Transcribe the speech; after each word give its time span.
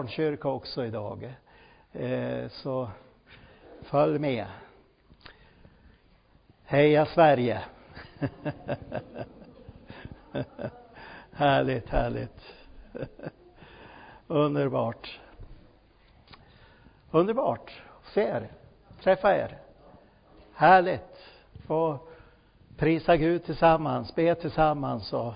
barnkyrka 0.00 0.48
också 0.48 0.84
idag. 0.84 1.34
Eh, 1.92 2.48
så 2.48 2.88
följ 3.82 4.18
med. 4.18 4.46
Heja 6.64 7.06
Sverige! 7.06 7.60
härligt, 11.32 11.88
härligt. 11.88 12.54
Underbart. 14.26 15.20
Underbart. 17.10 17.82
Se 18.14 18.20
er, 18.20 18.48
träffa 19.02 19.36
er. 19.36 19.58
Härligt. 20.54 21.26
Få 21.66 21.98
prisa 22.76 23.16
Gud 23.16 23.44
tillsammans, 23.44 24.14
be 24.14 24.34
tillsammans 24.34 25.12
och 25.12 25.34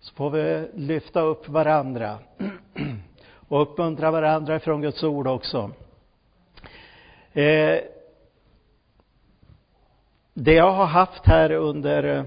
så 0.00 0.14
får 0.14 0.30
vi 0.30 0.68
lyfta 0.74 1.20
upp 1.20 1.48
varandra 1.48 2.18
och 3.54 3.62
uppmuntra 3.62 4.10
varandra 4.10 4.60
från 4.60 4.80
Guds 4.82 5.02
ord 5.02 5.26
också. 5.26 5.70
Eh, 7.32 7.80
det 10.34 10.52
jag 10.52 10.72
har 10.72 10.86
haft 10.86 11.26
här 11.26 11.50
under 11.52 12.04
eh, 12.04 12.24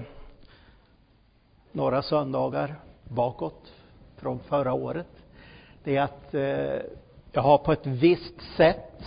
några 1.72 2.02
söndagar 2.02 2.74
bakåt 3.04 3.72
från 4.16 4.38
förra 4.38 4.72
året, 4.72 5.06
det 5.84 5.96
är 5.96 6.02
att 6.02 6.34
eh, 6.34 6.90
jag 7.32 7.42
har 7.42 7.58
på 7.58 7.72
ett 7.72 7.86
visst 7.86 8.56
sätt, 8.56 9.02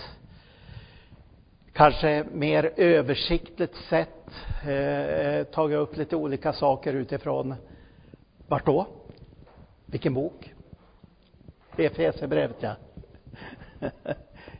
kanske 1.73 2.25
mer 2.33 2.73
översiktligt 2.77 3.75
sätt, 3.75 4.29
eh, 4.67 5.43
tagit 5.43 5.77
upp 5.77 5.97
lite 5.97 6.15
olika 6.15 6.53
saker 6.53 6.93
utifrån 6.93 7.55
vart 8.47 8.65
då? 8.65 8.87
Vilken 9.85 10.13
bok? 10.13 10.50
Efesierbrevet, 11.77 12.55
ja. 12.59 12.75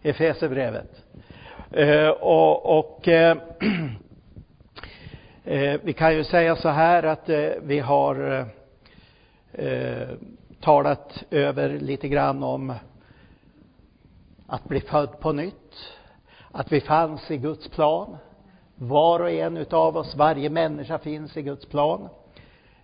Efesierbrevet. 0.02 1.06
Eh, 1.72 2.10
och, 2.10 2.80
och 2.80 3.08
eh, 3.08 3.38
eh, 5.44 5.80
vi 5.84 5.94
kan 5.94 6.16
ju 6.16 6.24
säga 6.24 6.56
så 6.56 6.70
här 6.70 7.04
att 7.04 7.30
eh, 7.30 7.50
vi 7.62 7.80
har 7.80 8.32
eh, 8.32 8.46
eh, 9.66 10.10
talat 10.62 11.24
över 11.32 11.70
lite 11.70 12.08
grann 12.08 12.44
om 12.44 12.74
att 14.48 14.64
bli 14.68 14.82
född 14.82 15.20
på 15.20 15.32
nytt, 15.32 15.96
att 16.52 16.72
vi 16.72 16.82
fanns 16.82 17.32
i 17.32 17.38
Guds 17.38 17.70
plan. 17.70 18.18
Var 18.76 19.20
och 19.20 19.32
en 19.32 19.58
utav 19.58 19.98
oss, 19.98 20.16
varje 20.16 20.50
människa 20.50 20.98
finns 20.98 21.38
i 21.38 21.42
Guds 21.42 21.66
plan. 21.66 22.10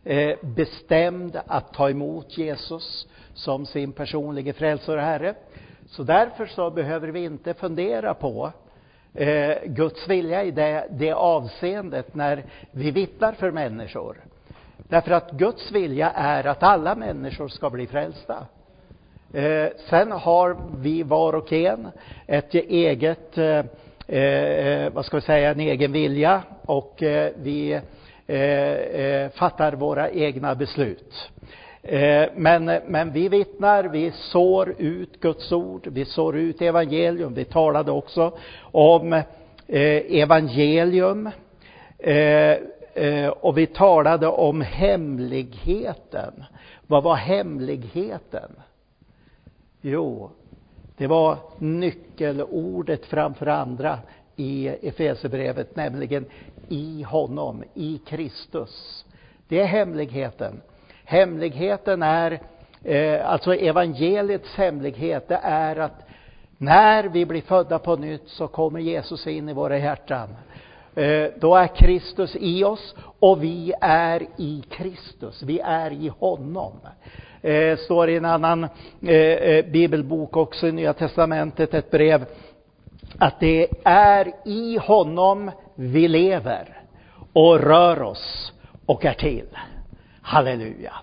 Eh, 0.09 0.35
bestämd 0.41 1.39
att 1.47 1.73
ta 1.73 1.89
emot 1.89 2.37
Jesus 2.37 3.07
som 3.33 3.65
sin 3.65 3.91
personliga 3.91 4.53
frälsare 4.53 4.95
och 4.95 5.05
Herre. 5.05 5.33
Så 5.87 6.03
därför 6.03 6.45
så 6.45 6.69
behöver 6.69 7.07
vi 7.07 7.23
inte 7.23 7.53
fundera 7.53 8.13
på 8.13 8.51
eh, 9.13 9.57
Guds 9.65 10.07
vilja 10.07 10.43
i 10.43 10.51
det, 10.51 10.87
det 10.91 11.11
avseendet 11.11 12.15
när 12.15 12.43
vi 12.71 12.91
vittnar 12.91 13.33
för 13.33 13.51
människor. 13.51 14.17
Därför 14.77 15.11
att 15.11 15.31
Guds 15.31 15.71
vilja 15.71 16.11
är 16.11 16.47
att 16.47 16.63
alla 16.63 16.95
människor 16.95 17.47
ska 17.47 17.69
bli 17.69 17.87
frälsta. 17.87 18.45
Eh, 19.33 19.67
sen 19.89 20.11
har 20.11 20.57
vi 20.77 21.03
var 21.03 21.33
och 21.33 21.53
en 21.53 21.87
ett 22.27 22.53
eget, 22.53 23.37
eh, 23.37 23.65
eh 24.17 24.93
vad 24.93 25.05
ska 25.05 25.17
vi 25.17 25.21
säga, 25.21 25.51
en 25.51 25.59
egen 25.59 25.91
vilja 25.91 26.43
och 26.65 27.03
eh, 27.03 27.31
vi 27.35 27.81
Eh, 28.29 28.39
eh, 28.39 29.29
fattar 29.29 29.73
våra 29.73 30.11
egna 30.11 30.55
beslut. 30.55 31.31
Eh, 31.81 32.29
men, 32.35 32.65
men 32.65 33.11
vi 33.11 33.29
vittnar, 33.29 33.83
vi 33.83 34.11
sår 34.11 34.75
ut 34.77 35.21
Guds 35.21 35.51
ord, 35.51 35.87
vi 35.91 36.05
sår 36.05 36.37
ut 36.37 36.61
evangelium. 36.61 37.33
Vi 37.33 37.45
talade 37.45 37.91
också 37.91 38.37
om 38.61 39.13
eh, 39.13 39.23
evangelium. 40.21 41.29
Eh, 41.97 42.57
eh 42.93 43.27
och 43.27 43.57
vi 43.57 43.65
talade 43.67 44.27
om 44.27 44.61
hemligheten. 44.61 46.43
Vad 46.87 47.03
var 47.03 47.15
hemligheten? 47.15 48.51
Jo, 49.81 50.29
det 50.97 51.07
var 51.07 51.37
nyckelordet 51.57 53.05
framför 53.05 53.47
andra 53.47 53.99
i 54.35 54.67
Efesierbrevet, 54.67 55.75
nämligen 55.75 56.25
i 56.69 57.03
honom, 57.03 57.63
i 57.73 57.97
Kristus. 58.05 59.05
Det 59.47 59.59
är 59.59 59.65
hemligheten. 59.65 60.61
Hemligheten 61.03 62.03
är, 62.03 62.39
eh, 62.83 63.29
alltså 63.29 63.55
evangeliets 63.55 64.55
hemlighet, 64.55 65.27
det 65.27 65.39
är 65.43 65.75
att 65.75 66.07
när 66.57 67.03
vi 67.03 67.25
blir 67.25 67.41
födda 67.41 67.79
på 67.79 67.95
nytt 67.95 68.27
så 68.27 68.47
kommer 68.47 68.79
Jesus 68.79 69.27
in 69.27 69.49
i 69.49 69.53
våra 69.53 69.77
hjärtan. 69.77 70.29
Eh, 70.95 71.27
då 71.39 71.55
är 71.55 71.67
Kristus 71.67 72.35
i 72.35 72.63
oss 72.63 72.95
och 73.19 73.43
vi 73.43 73.73
är 73.81 74.27
i 74.37 74.63
Kristus, 74.69 75.43
vi 75.43 75.59
är 75.59 75.91
i 75.91 76.07
honom. 76.19 76.73
Eh, 77.41 77.77
står 77.77 78.09
i 78.09 78.15
en 78.15 78.25
annan 78.25 78.63
eh, 79.01 79.15
eh, 79.15 79.65
bibelbok 79.65 80.37
också 80.37 80.67
i 80.67 80.71
Nya 80.71 80.93
Testamentet, 80.93 81.73
ett 81.73 81.91
brev, 81.91 82.25
att 83.19 83.39
det 83.39 83.67
är 83.83 84.33
i 84.45 84.77
honom 84.77 85.51
vi 85.75 86.07
lever 86.07 86.81
och 87.33 87.59
rör 87.59 88.01
oss 88.01 88.53
och 88.85 89.05
är 89.05 89.13
till. 89.13 89.47
Halleluja. 90.21 90.93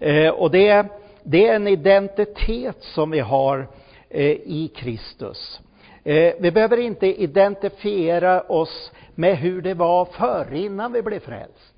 Eh, 0.00 0.28
och 0.28 0.50
det, 0.50 0.86
det 1.22 1.48
är 1.48 1.56
en 1.56 1.68
identitet 1.68 2.76
som 2.80 3.10
vi 3.10 3.20
har 3.20 3.68
eh, 4.10 4.30
i 4.30 4.72
Kristus. 4.76 5.60
Eh, 6.04 6.34
vi 6.40 6.50
behöver 6.50 6.76
inte 6.76 7.22
identifiera 7.22 8.40
oss 8.40 8.92
med 9.14 9.36
hur 9.36 9.62
det 9.62 9.74
var 9.74 10.04
förr, 10.04 10.54
innan 10.54 10.92
vi 10.92 11.02
blev 11.02 11.20
frälst. 11.20 11.74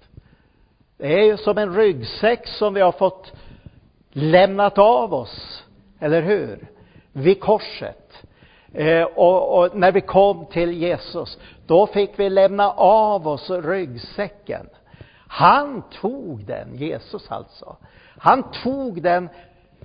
Det 0.98 1.20
är 1.20 1.24
ju 1.24 1.36
som 1.36 1.58
en 1.58 1.74
ryggsäck 1.74 2.46
som 2.46 2.74
vi 2.74 2.80
har 2.80 2.92
fått 2.92 3.32
lämnat 4.12 4.78
av 4.78 5.14
oss, 5.14 5.64
eller 6.00 6.22
hur? 6.22 6.58
Vid 7.12 7.40
korset. 7.40 8.04
Eh, 8.74 9.04
och, 9.04 9.58
och, 9.58 9.76
när 9.76 9.92
vi 9.92 10.00
kom 10.00 10.46
till 10.46 10.72
Jesus, 10.72 11.38
då 11.66 11.86
fick 11.86 12.18
vi 12.18 12.30
lämna 12.30 12.70
av 12.70 13.28
oss 13.28 13.50
ryggsäcken. 13.50 14.68
Han 15.28 15.82
tog 16.00 16.44
den, 16.44 16.74
Jesus 16.74 17.30
alltså. 17.30 17.76
Han 18.18 18.42
tog 18.62 19.02
den 19.02 19.28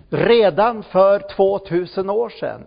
redan 0.10 0.84
för 0.84 1.20
2000 1.20 2.10
år 2.10 2.30
sedan. 2.30 2.66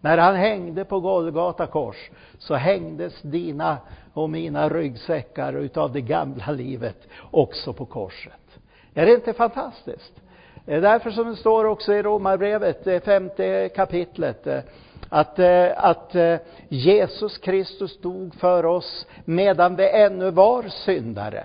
När 0.00 0.18
han 0.18 0.36
hängde 0.36 0.84
på 0.84 1.00
Golgata 1.00 1.66
kors 1.66 2.10
så 2.38 2.54
hängdes 2.54 3.22
dina 3.22 3.76
och 4.14 4.30
mina 4.30 4.68
ryggsäckar 4.68 5.52
utav 5.52 5.92
det 5.92 6.00
gamla 6.00 6.50
livet 6.52 7.08
också 7.30 7.72
på 7.72 7.86
korset. 7.86 8.58
Är 8.94 9.06
det 9.06 9.14
inte 9.14 9.32
fantastiskt? 9.32 10.12
Det 10.64 10.74
är 10.74 10.80
därför 10.80 11.10
som 11.10 11.28
det 11.30 11.36
står 11.36 11.64
också 11.64 11.94
i 11.94 12.02
Romarbrevet, 12.02 13.04
femte 13.04 13.68
kapitlet, 13.68 14.46
eh, 14.46 14.60
att, 15.10 15.38
eh, 15.38 15.66
att 15.76 16.14
eh, 16.14 16.36
Jesus 16.68 17.38
Kristus 17.38 18.00
dog 18.00 18.34
för 18.34 18.66
oss 18.66 19.06
medan 19.24 19.76
vi 19.76 19.90
ännu 19.90 20.30
var 20.30 20.62
syndare 20.62 21.44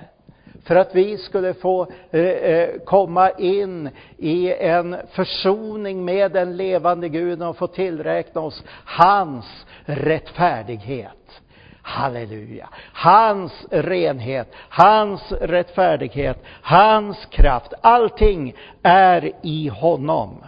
för 0.66 0.76
att 0.76 0.96
vi 0.96 1.18
skulle 1.18 1.54
få 1.54 1.88
eh, 2.12 2.70
komma 2.86 3.32
in 3.32 3.90
i 4.18 4.54
en 4.54 4.96
försoning 5.12 6.06
med 6.06 6.32
den 6.32 6.58
levande 6.58 7.10
Guden 7.10 7.48
och 7.48 7.58
få 7.58 7.68
tillräkna 7.68 8.42
oss 8.42 8.64
hans 8.86 9.66
rättfärdighet. 9.86 11.42
Halleluja! 11.82 12.70
Hans 12.94 13.66
renhet, 13.72 14.48
hans 14.70 15.32
rättfärdighet, 15.32 16.44
hans 16.62 17.26
kraft, 17.26 17.74
allting 17.82 18.56
är 18.84 19.32
i 19.42 19.68
honom. 19.68 20.44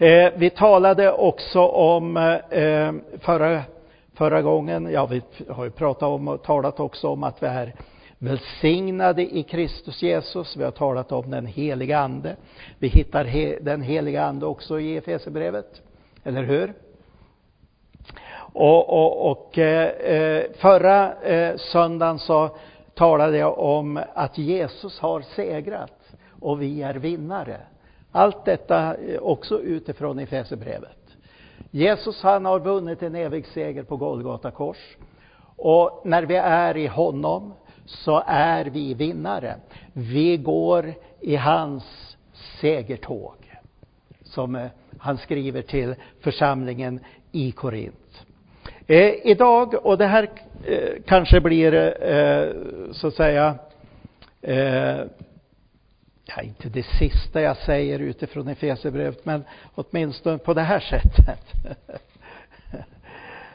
Eh, 0.00 0.32
vi 0.36 0.50
talade 0.50 1.12
också 1.12 1.60
om 1.60 2.16
eh, 2.50 2.92
förra, 3.18 3.62
förra 4.14 4.42
gången, 4.42 4.90
ja 4.92 5.06
vi 5.06 5.22
har 5.48 5.64
ju 5.64 5.70
pratat 5.70 6.02
om 6.02 6.28
och 6.28 6.42
talat 6.42 6.80
också 6.80 7.08
om 7.08 7.24
att 7.24 7.42
vi 7.42 7.46
är 7.46 7.74
välsignade 8.18 9.36
i 9.36 9.42
Kristus 9.42 10.02
Jesus. 10.02 10.56
Vi 10.56 10.64
har 10.64 10.70
talat 10.70 11.12
om 11.12 11.30
den 11.30 11.46
heliga 11.46 11.98
Ande. 11.98 12.36
Vi 12.78 12.88
hittar 12.88 13.24
he, 13.24 13.58
den 13.60 13.82
heliga 13.82 14.24
Ande 14.24 14.46
också 14.46 14.80
i 14.80 14.96
Efesierbrevet. 14.96 15.82
Eller 16.24 16.42
hur? 16.42 16.72
Och, 18.52 18.88
och, 18.88 19.30
och 19.30 19.58
eh, 19.58 19.88
eh 19.88 20.44
förra 20.58 21.14
eh, 21.22 21.56
söndagen 21.56 22.18
så 22.18 22.56
talade 22.94 23.38
jag 23.38 23.58
om 23.58 24.00
att 24.14 24.38
Jesus 24.38 25.00
har 25.00 25.20
segrat 25.20 26.12
och 26.40 26.62
vi 26.62 26.82
är 26.82 26.94
vinnare. 26.94 27.60
Allt 28.12 28.44
detta 28.44 28.96
också 29.20 29.60
utifrån 29.60 30.18
Efesierbrevet. 30.18 31.16
Jesus 31.70 32.22
han 32.22 32.44
har 32.44 32.60
vunnit 32.60 33.02
en 33.02 33.14
evig 33.14 33.46
seger 33.46 33.82
på 33.82 33.96
Golgata 33.96 34.50
kors. 34.50 34.96
Och 35.56 36.02
när 36.04 36.22
vi 36.22 36.36
är 36.36 36.76
i 36.76 36.86
honom 36.86 37.52
så 37.84 38.22
är 38.26 38.64
vi 38.64 38.94
vinnare. 38.94 39.54
Vi 39.92 40.36
går 40.36 40.94
i 41.20 41.36
hans 41.36 42.16
segertåg. 42.60 43.34
som 44.22 44.54
eh, 44.54 44.66
han 44.98 45.18
skriver 45.18 45.62
till 45.62 45.94
församlingen 46.20 47.00
i 47.32 47.52
Korint. 47.52 48.26
Eh, 48.86 49.26
idag, 49.26 49.86
och 49.86 49.98
det 49.98 50.06
här 50.06 50.30
eh, 50.66 51.02
kanske 51.06 51.40
blir 51.40 51.74
eh, 52.02 52.52
så 52.92 53.06
att 53.06 53.14
säga 53.14 53.54
eh, 54.42 55.00
ja, 56.36 56.42
inte 56.42 56.68
det 56.68 56.82
sista 56.82 57.40
jag 57.40 57.56
säger 57.56 57.98
utifrån 57.98 58.48
Efesierbrevet, 58.48 59.24
men 59.24 59.44
åtminstone 59.74 60.38
på 60.38 60.54
det 60.54 60.62
här 60.62 60.80
sättet. 60.80 61.40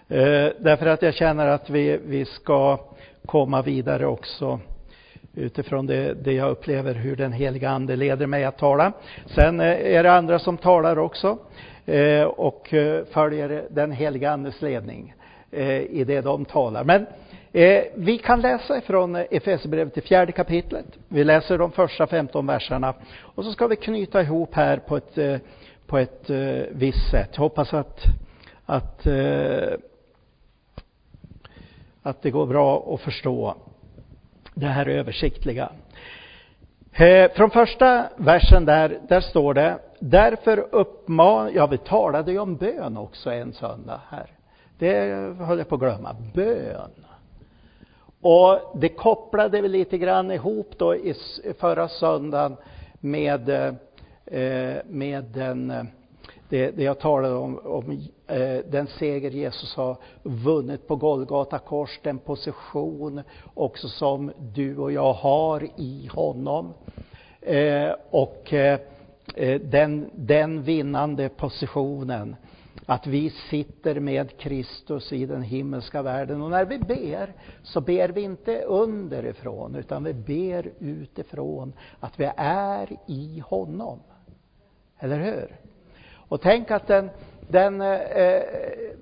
Eh, 0.08 0.50
därför 0.60 0.86
att 0.86 1.02
jag 1.02 1.14
känner 1.14 1.48
att 1.48 1.70
vi, 1.70 2.00
vi 2.06 2.26
ska 2.26 2.80
komma 3.26 3.62
vidare 3.62 4.08
också 4.08 4.60
utifrån 5.34 5.86
det, 5.86 6.14
det 6.14 6.34
jag 6.34 6.52
upplever 6.52 6.94
hur 6.94 7.16
den 7.16 7.34
heliga 7.34 7.70
Ande 7.70 7.96
leder 7.96 8.28
mig 8.28 8.46
att 8.46 8.58
tala. 8.58 8.92
Sen 9.26 9.60
eh, 9.60 9.96
är 9.96 10.04
det 10.04 10.12
andra 10.12 10.40
som 10.40 10.58
talar 10.58 11.00
också 11.00 11.38
eh, 11.86 12.24
och 12.24 12.74
följer 13.12 13.66
den 13.70 13.92
heliga 13.92 14.32
Andes 14.32 14.62
ledning 14.62 15.14
i 15.90 16.04
det 16.04 16.22
de 16.22 16.46
talar. 16.46 16.84
Men 16.84 17.06
Eh, 17.56 17.84
vi 17.96 18.18
kan 18.18 18.42
läsa 18.42 18.78
ifrån 18.78 19.16
eh, 19.16 19.26
Efesierbrevet 19.32 19.94
till 19.94 20.04
fjärde 20.04 20.32
kapitlet. 20.32 20.86
Vi 21.08 21.24
läser 21.24 21.58
de 21.58 21.72
första 21.72 22.08
15 22.08 22.48
verserna 22.48 22.94
och 23.20 23.44
så 23.44 23.52
ska 23.52 23.68
vi 23.68 23.76
knyta 23.76 24.22
ihop 24.22 24.56
här 24.56 24.78
på 24.78 24.98
ett, 24.98 25.18
eh, 25.18 25.38
på 25.88 25.98
ett 25.98 26.30
visst 26.70 27.12
sätt. 27.12 27.36
Hoppas 27.36 27.74
att, 27.74 28.04
att 28.66 29.08
att 32.04 32.22
det 32.22 32.32
går 32.32 32.46
bra 32.46 32.94
att 32.94 33.02
förstå 33.02 33.56
det 34.54 34.68
här 34.68 34.90
översiktliga. 34.90 35.72
Från 37.36 37.50
första 37.50 38.10
versen 38.18 38.66
där, 38.66 39.00
där 39.10 39.22
står 39.22 39.54
det, 39.54 39.78
därför 40.00 40.58
uppmanar, 40.72 41.52
ja 41.56 41.68
vi 41.68 41.78
talade 41.78 42.32
ju 42.32 42.40
om 42.40 42.56
bön 42.56 42.98
också 42.98 43.32
en 43.32 43.54
söndag 43.54 44.02
här. 44.10 44.28
Det 44.78 44.94
höll 45.40 45.58
jag 45.58 45.70
på 45.70 45.76
att 45.76 45.82
glömma, 45.82 46.16
bön. 46.34 47.05
Och 48.28 48.60
det 48.74 48.90
kopplade 48.90 49.62
vi 49.62 49.68
lite 49.68 49.98
grann 49.98 50.32
ihop 50.32 50.72
då 50.78 50.96
i 50.96 51.16
förra 51.58 51.88
söndagen 51.88 52.56
med, 53.00 53.50
eh, 54.26 54.76
med 54.86 55.24
den 55.24 55.88
det, 56.50 56.72
det 56.72 56.84
jag 56.84 57.00
talade 57.00 57.36
om, 57.36 57.60
om 57.64 57.92
eh, 58.28 58.58
den 58.72 58.88
seger 58.88 59.32
Jesus 59.32 59.76
har 59.76 59.98
vunnit 60.24 60.88
på 60.88 60.96
Golgata 60.96 61.60
kors, 61.60 62.00
den 62.04 62.20
position 62.20 63.22
också 63.54 63.88
som 63.88 64.32
du 64.38 64.78
och 64.78 64.92
jag 64.92 65.14
har 65.14 65.68
i 65.76 66.10
honom. 66.14 66.74
Eh, 67.42 67.92
och 68.10 68.54
den, 69.62 70.10
den 70.14 70.64
vinnande 70.64 71.30
positionen, 71.30 72.36
att 72.86 73.08
vi 73.08 73.30
sitter 73.30 74.00
med 74.00 74.38
Kristus 74.38 75.14
i 75.14 75.26
den 75.26 75.42
himmelska 75.42 76.02
världen. 76.02 76.42
Och 76.42 76.50
när 76.50 76.66
vi 76.66 76.78
ber, 76.78 77.34
så 77.64 77.82
ber 77.82 78.10
vi 78.10 78.22
inte 78.22 78.62
underifrån, 78.62 79.76
utan 79.76 80.04
vi 80.04 80.14
ber 80.14 80.72
utifrån 80.80 81.74
att 82.00 82.20
vi 82.20 82.32
är 82.38 82.98
i 83.08 83.40
honom. 83.40 84.00
Eller 85.00 85.20
hur? 85.20 85.60
Och 86.28 86.42
tänk 86.42 86.72
att 86.72 86.88
den, 86.88 87.10
den 87.48 87.82
eh, 87.82 87.94
eh 87.94 88.44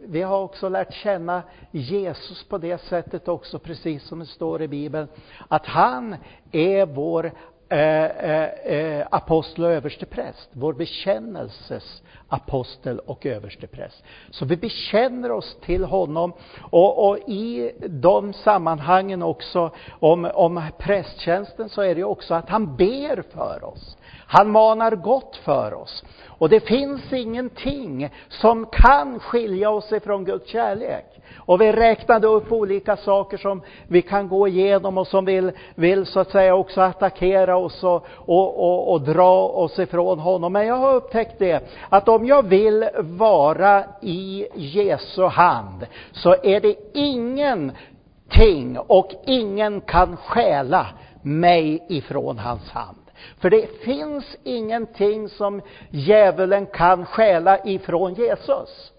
vi 0.05 0.21
har 0.21 0.41
också 0.41 0.69
lärt 0.69 0.93
känna 0.93 1.43
Jesus 1.71 2.43
på 2.43 2.57
det 2.57 2.77
sättet 2.77 3.27
också, 3.27 3.59
precis 3.59 4.03
som 4.03 4.19
det 4.19 4.25
står 4.25 4.61
i 4.61 4.67
Bibeln, 4.67 5.07
att 5.47 5.65
han 5.65 6.15
är 6.51 6.85
vår 6.85 7.31
eh, 7.69 8.05
eh, 8.05 8.49
eh 8.49 9.07
apostel 9.11 9.63
och 9.63 9.71
överstepräst, 9.71 10.49
vår 10.51 10.73
bekännelses 10.73 12.01
apostel 12.33 12.99
och 12.99 13.25
överstepräst. 13.25 14.03
Så 14.31 14.45
vi 14.45 14.57
bekänner 14.57 15.31
oss 15.31 15.57
till 15.61 15.83
honom 15.83 16.33
och, 16.61 17.09
och, 17.09 17.17
i 17.17 17.71
de 17.87 18.33
sammanhangen 18.33 19.23
också 19.23 19.71
om, 19.99 20.25
om 20.33 20.61
prästtjänsten 20.77 21.69
så 21.69 21.81
är 21.81 21.95
det 21.95 22.03
också 22.03 22.33
att 22.33 22.49
han 22.49 22.75
ber 22.75 23.23
för 23.33 23.63
oss. 23.63 23.97
Han 24.33 24.51
manar 24.51 24.95
gott 24.95 25.35
för 25.35 25.73
oss. 25.73 26.03
Och 26.27 26.49
det 26.49 26.59
finns 26.59 27.13
ingenting 27.13 28.09
som 28.29 28.65
kan 28.65 29.19
skilja 29.19 29.69
oss 29.69 29.91
ifrån 29.91 30.25
Guds 30.25 30.49
kärlek. 30.49 31.05
Och 31.37 31.61
vi 31.61 31.71
räknade 31.71 32.27
upp 32.27 32.51
olika 32.51 32.97
saker 32.97 33.37
som 33.37 33.61
vi 33.87 34.01
kan 34.01 34.27
gå 34.27 34.47
igenom 34.47 34.97
och 34.97 35.07
som 35.07 35.25
vill, 35.25 35.51
vill 35.75 36.05
så 36.05 36.19
att 36.19 36.31
säga 36.31 36.55
också 36.55 36.81
attackera 36.81 37.57
oss 37.57 37.83
och, 37.83 38.05
och, 38.07 38.59
och, 38.59 38.91
och 38.91 39.01
dra 39.01 39.47
oss 39.47 39.79
ifrån 39.79 40.19
honom. 40.19 40.53
Men 40.53 40.67
jag 40.67 40.75
har 40.75 40.95
upptäckt 40.95 41.39
det, 41.39 41.63
att 41.89 42.09
om 42.09 42.25
jag 42.25 42.43
vill 42.43 42.89
vara 42.99 43.83
i 44.01 44.47
Jesu 44.55 45.23
hand, 45.23 45.85
så 46.11 46.35
är 46.43 46.59
det 46.59 46.75
ingenting 46.93 48.77
och 48.77 49.11
ingen 49.25 49.81
kan 49.81 50.17
stjäla 50.17 50.87
mig 51.21 51.85
ifrån 51.89 52.37
hans 52.37 52.71
hand. 52.71 53.02
För 53.37 53.49
det 53.49 53.67
finns 53.67 54.37
ingenting 54.43 55.29
som 55.29 55.61
djävulen 55.89 56.65
kan 56.65 57.05
stjäla 57.05 57.65
ifrån 57.65 58.13
Jesus. 58.13 58.93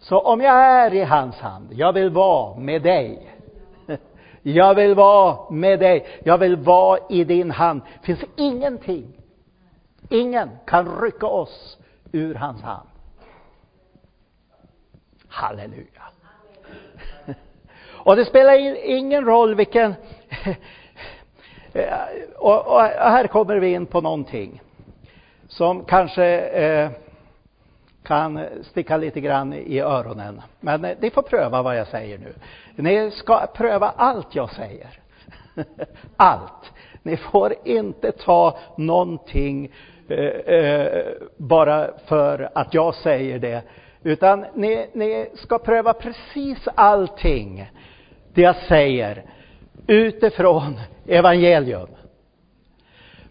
Så 0.00 0.18
om 0.18 0.40
jag 0.40 0.54
är 0.54 0.94
i 0.94 1.02
hans 1.02 1.36
hand, 1.36 1.72
jag 1.72 1.92
vill 1.92 2.10
vara 2.10 2.58
med 2.58 2.82
dig. 2.82 3.36
Jag 4.42 4.74
vill 4.74 4.94
vara 4.94 5.50
med 5.50 5.80
dig. 5.80 6.06
Jag 6.24 6.38
vill 6.38 6.56
vara 6.56 7.00
i 7.08 7.24
din 7.24 7.50
hand. 7.50 7.82
Det 8.00 8.06
finns 8.06 8.24
ingenting, 8.36 9.18
ingen 10.10 10.50
kan 10.66 11.00
rycka 11.00 11.26
oss 11.26 11.78
ur 12.12 12.34
hans 12.34 12.62
hand. 12.62 12.88
Halleluja. 15.28 16.02
Och 18.04 18.16
det 18.16 18.24
spelar 18.24 18.52
ingen 18.90 19.24
roll 19.24 19.54
vilken 19.54 19.94
Eh, 21.72 21.94
och, 22.36 22.66
och, 22.66 22.80
här 22.82 23.26
kommer 23.26 23.56
vi 23.56 23.72
in 23.72 23.86
på 23.86 24.00
någonting 24.00 24.62
som 25.48 25.84
kanske 25.84 26.38
eh, 26.40 26.90
kan 28.02 28.44
sticka 28.62 28.96
lite 28.96 29.20
grann 29.20 29.52
i 29.52 29.80
öronen. 29.80 30.42
Men 30.60 30.84
eh, 30.84 30.96
ni 31.00 31.10
får 31.10 31.22
pröva 31.22 31.62
vad 31.62 31.78
jag 31.78 31.86
säger 31.86 32.18
nu. 32.18 32.34
Ni 32.76 33.10
ska 33.10 33.46
pröva 33.46 33.92
allt 33.96 34.34
jag 34.34 34.50
säger. 34.50 35.00
allt. 36.16 36.72
Ni 37.02 37.16
får 37.16 37.54
inte 37.64 38.12
ta 38.12 38.58
någonting 38.76 39.72
eh, 40.08 40.54
eh, 40.54 41.04
bara 41.36 41.90
för 42.06 42.50
att 42.54 42.74
jag 42.74 42.94
säger 42.94 43.38
det. 43.38 43.62
Utan 44.02 44.46
ni, 44.54 44.86
ni 44.92 45.30
ska 45.34 45.58
pröva 45.58 45.92
precis 45.92 46.68
allting 46.74 47.70
det 48.34 48.42
jag 48.42 48.56
säger 48.56 49.24
utifrån 49.86 50.80
evangelium. 51.10 51.88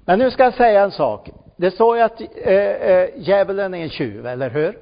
Men 0.05 0.19
nu 0.19 0.31
ska 0.31 0.43
jag 0.43 0.53
säga 0.53 0.83
en 0.83 0.91
sak. 0.91 1.29
Det 1.55 1.71
står 1.71 1.97
ju 1.97 2.03
att 2.03 2.21
eh, 2.21 2.53
eh, 2.53 3.09
djävulen 3.17 3.73
är 3.73 3.83
en 3.83 3.89
tjuv, 3.89 4.25
eller 4.25 4.49
hur? 4.49 4.79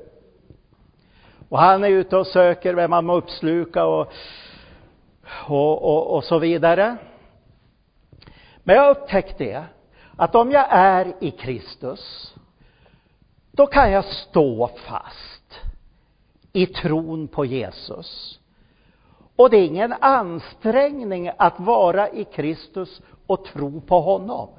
Och 1.49 1.59
han 1.59 1.83
är 1.83 1.89
ute 1.89 2.17
och 2.17 2.27
söker 2.27 2.73
vem 2.73 2.91
han 2.91 3.05
må 3.05 3.15
uppsluka 3.15 3.85
och, 3.85 4.11
och, 5.47 5.83
och, 5.83 6.15
och 6.15 6.23
så 6.23 6.39
vidare. 6.39 6.97
Men 8.63 8.75
jag 8.75 8.83
har 8.83 8.91
upptäckt 8.91 9.37
det, 9.37 9.63
att 10.15 10.35
om 10.35 10.51
jag 10.51 10.65
är 10.69 11.13
i 11.19 11.31
Kristus, 11.31 12.33
då 13.51 13.67
kan 13.67 13.91
jag 13.91 14.05
stå 14.05 14.67
fast 14.67 15.59
i 16.53 16.65
tron 16.65 17.27
på 17.27 17.45
Jesus. 17.45 18.39
Och 19.37 19.49
det 19.49 19.57
är 19.57 19.65
ingen 19.65 19.93
ansträngning 19.93 21.31
att 21.37 21.59
vara 21.59 22.09
i 22.09 22.23
Kristus 22.23 23.01
och 23.27 23.45
tro 23.45 23.81
på 23.81 23.99
honom. 23.99 24.49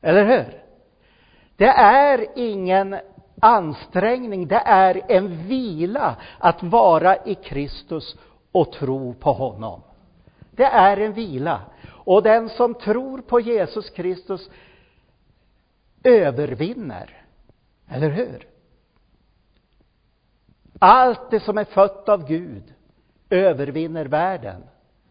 Eller 0.00 0.24
hur? 0.24 0.62
Det 1.56 1.68
är 1.68 2.26
ingen 2.36 2.96
ansträngning, 3.40 4.48
det 4.48 4.62
är 4.64 5.02
en 5.08 5.46
vila 5.46 6.16
att 6.38 6.62
vara 6.62 7.16
i 7.24 7.34
Kristus 7.34 8.16
och 8.52 8.72
tro 8.72 9.14
på 9.14 9.32
honom. 9.32 9.82
Det 10.50 10.64
är 10.64 10.96
en 10.96 11.12
vila. 11.12 11.60
Och 11.88 12.22
den 12.22 12.48
som 12.48 12.74
tror 12.74 13.20
på 13.20 13.40
Jesus 13.40 13.90
Kristus 13.90 14.50
övervinner. 16.04 17.24
Eller 17.88 18.10
hur? 18.10 18.49
Allt 20.82 21.30
det 21.30 21.40
som 21.40 21.58
är 21.58 21.64
fött 21.64 22.08
av 22.08 22.26
Gud 22.26 22.74
övervinner 23.30 24.04
världen, 24.04 24.62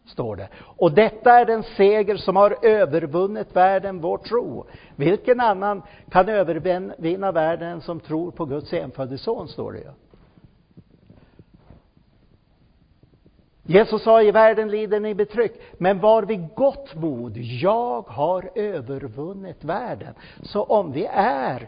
står 0.06 0.36
det. 0.36 0.50
Och 0.60 0.92
detta 0.92 1.40
är 1.40 1.46
den 1.46 1.64
seger 1.64 2.18
som 2.18 2.36
har 2.36 2.66
övervunnit 2.66 3.56
världen, 3.56 4.02
vår 4.02 4.18
tro. 4.18 4.66
Vilken 4.96 5.40
annan 5.40 5.82
kan 6.12 6.30
övervinna 6.30 7.32
världen 7.32 7.82
som 7.82 8.00
tror 8.00 8.32
på 8.32 8.46
Guds 8.46 8.74
enfödde 8.74 9.18
son, 9.18 9.48
står 9.48 9.72
det 9.72 9.80
ju. 9.80 9.92
Jesus 13.64 14.04
sa 14.04 14.22
i 14.22 14.32
världen 14.32 14.72
lider 14.72 15.00
ni 15.00 15.16
betryck, 15.16 15.52
men 15.78 16.00
var 16.00 16.24
vid 16.24 16.56
gott 16.56 16.96
mod, 16.96 17.38
jag 17.38 18.02
har 18.02 18.52
övervunnit 18.56 19.64
världen. 19.64 20.14
Så 20.44 20.64
om 20.64 20.92
vi 20.92 21.06
är 21.14 21.68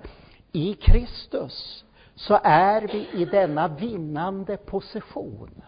i 0.52 0.74
Kristus 0.74 1.86
så 2.22 2.40
är 2.44 2.82
vi 2.82 3.10
i 3.22 3.26
denna 3.26 3.68
vinnande 3.68 4.58
position. 4.58 5.62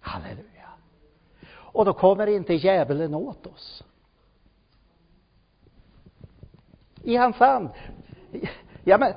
Halleluja. 0.00 0.68
Och 1.52 1.84
då 1.84 1.92
kommer 1.92 2.26
inte 2.26 2.54
djävulen 2.54 3.14
åt 3.14 3.46
oss. 3.46 3.84
I 7.02 7.16
hans 7.16 7.36
hand. 7.36 7.68
Ja, 8.84 8.98
men 8.98 9.12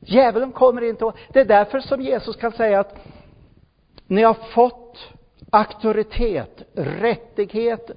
Djävulen 0.00 0.52
kommer 0.52 0.82
inte 0.82 1.04
åt. 1.04 1.16
Det 1.32 1.40
är 1.40 1.44
därför 1.44 1.80
som 1.80 2.00
Jesus 2.00 2.36
kan 2.36 2.52
säga 2.52 2.80
att 2.80 2.96
ni 4.06 4.22
har 4.22 4.34
fått 4.34 4.98
auktoritet, 5.50 6.62
rättighet, 6.74 7.90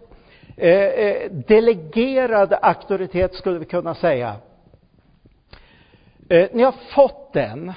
eh, 0.58 0.70
eh 0.70 1.32
delegerad 1.32 2.54
auktoritet 2.62 3.34
skulle 3.34 3.60
vi 3.60 3.66
kunna 3.66 3.96
säga. 3.96 4.36
Eh, 6.30 6.50
ni 6.54 6.64
har 6.64 6.72
fått 6.72 7.34
den 7.34 7.74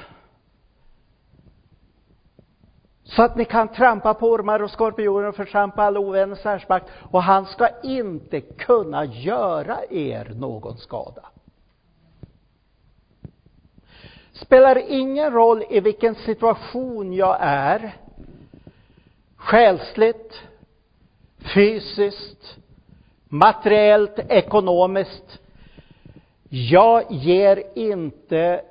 så 3.05 3.23
att 3.23 3.37
ni 3.37 3.45
kan 3.45 3.69
trampa 3.69 4.14
på 4.14 4.31
ormar 4.31 4.62
och 4.62 4.71
skorpioner 4.71 5.28
och 5.28 5.37
förtrampa 5.37 5.83
all 5.83 5.99
ovännens 5.99 6.45
härsmakt 6.45 6.87
och 7.11 7.23
han 7.23 7.47
ska 7.47 7.69
inte 7.83 8.40
kunna 8.40 9.05
göra 9.05 9.78
er 9.90 10.33
någon 10.35 10.78
skada. 10.78 11.26
Spelar 14.33 14.90
ingen 14.90 15.33
roll 15.33 15.64
i 15.71 15.81
vilken 15.81 16.14
situation 16.14 17.12
jag 17.12 17.37
är, 17.40 17.97
själsligt, 19.37 20.40
fysiskt, 21.55 22.57
materiellt, 23.28 24.19
ekonomiskt. 24.19 25.40
Jag 26.49 27.12
ger 27.12 27.78
inte 27.78 28.64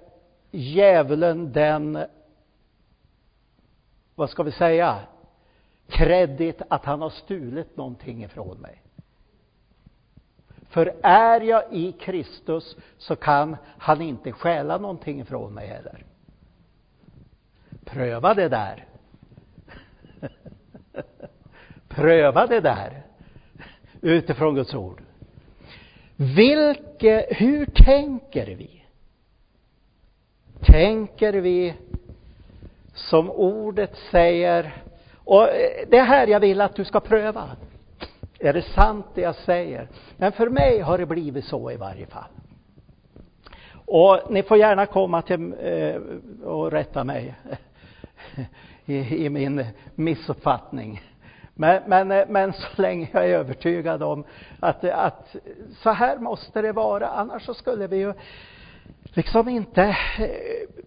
djävulen 0.51 1.51
den, 1.51 2.05
vad 4.15 4.29
ska 4.29 4.43
vi 4.43 4.51
säga, 4.51 4.99
kredit 5.87 6.61
att 6.69 6.85
han 6.85 7.01
har 7.01 7.09
stulit 7.09 7.77
någonting 7.77 8.23
ifrån 8.23 8.57
mig. 8.57 8.81
För 10.69 10.95
är 11.03 11.41
jag 11.41 11.73
i 11.73 11.91
Kristus 11.91 12.77
så 12.97 13.15
kan 13.15 13.57
han 13.77 14.01
inte 14.01 14.31
stjäla 14.31 14.77
någonting 14.77 15.19
ifrån 15.19 15.53
mig 15.53 15.67
heller. 15.67 16.05
Pröva 17.85 18.33
det 18.33 18.49
där. 18.49 18.85
Pröva 21.87 22.47
det 22.47 22.59
där 22.59 23.03
utifrån 24.01 24.55
Guds 24.55 24.73
ord. 24.73 25.01
Vilke, 26.19 27.25
hur 27.29 27.65
tänker 27.65 28.45
vi? 28.45 28.83
Tänker 30.59 31.33
vi 31.33 31.73
som 32.93 33.31
ordet 33.31 33.95
säger? 34.11 34.83
Och 35.15 35.43
eh, 35.43 35.87
det 35.87 35.97
är 35.97 36.03
här 36.03 36.27
jag 36.27 36.39
vill 36.39 36.61
att 36.61 36.75
du 36.75 36.85
ska 36.85 36.99
pröva. 36.99 37.49
Är 38.39 38.53
det 38.53 38.61
sant 38.61 39.05
det 39.13 39.21
jag 39.21 39.35
säger? 39.35 39.89
Men 40.17 40.31
för 40.31 40.49
mig 40.49 40.79
har 40.79 40.97
det 40.97 41.05
blivit 41.05 41.45
så 41.45 41.71
i 41.71 41.75
varje 41.75 42.05
fall. 42.05 42.29
Och 43.85 44.19
ni 44.29 44.43
får 44.43 44.57
gärna 44.57 44.85
komma 44.85 45.21
till 45.21 45.53
eh, 45.59 45.95
och 46.43 46.71
rätta 46.71 47.03
mig 47.03 47.35
i, 48.85 49.25
i 49.25 49.29
min 49.29 49.65
missuppfattning. 49.95 51.01
Men, 51.59 51.81
men, 51.87 52.11
eh, 52.11 52.25
men 52.27 52.53
så 52.53 52.81
länge 52.81 53.09
jag 53.11 53.25
är 53.25 53.37
övertygad 53.37 54.03
om 54.03 54.23
att, 54.59 54.83
att 54.83 55.35
så 55.83 55.89
här 55.89 56.17
måste 56.17 56.61
det 56.61 56.71
vara, 56.71 57.07
annars 57.07 57.45
så 57.45 57.53
skulle 57.53 57.87
vi 57.87 57.97
ju 57.97 58.13
liksom 59.13 59.49
inte 59.49 59.81
eh, 59.83 60.77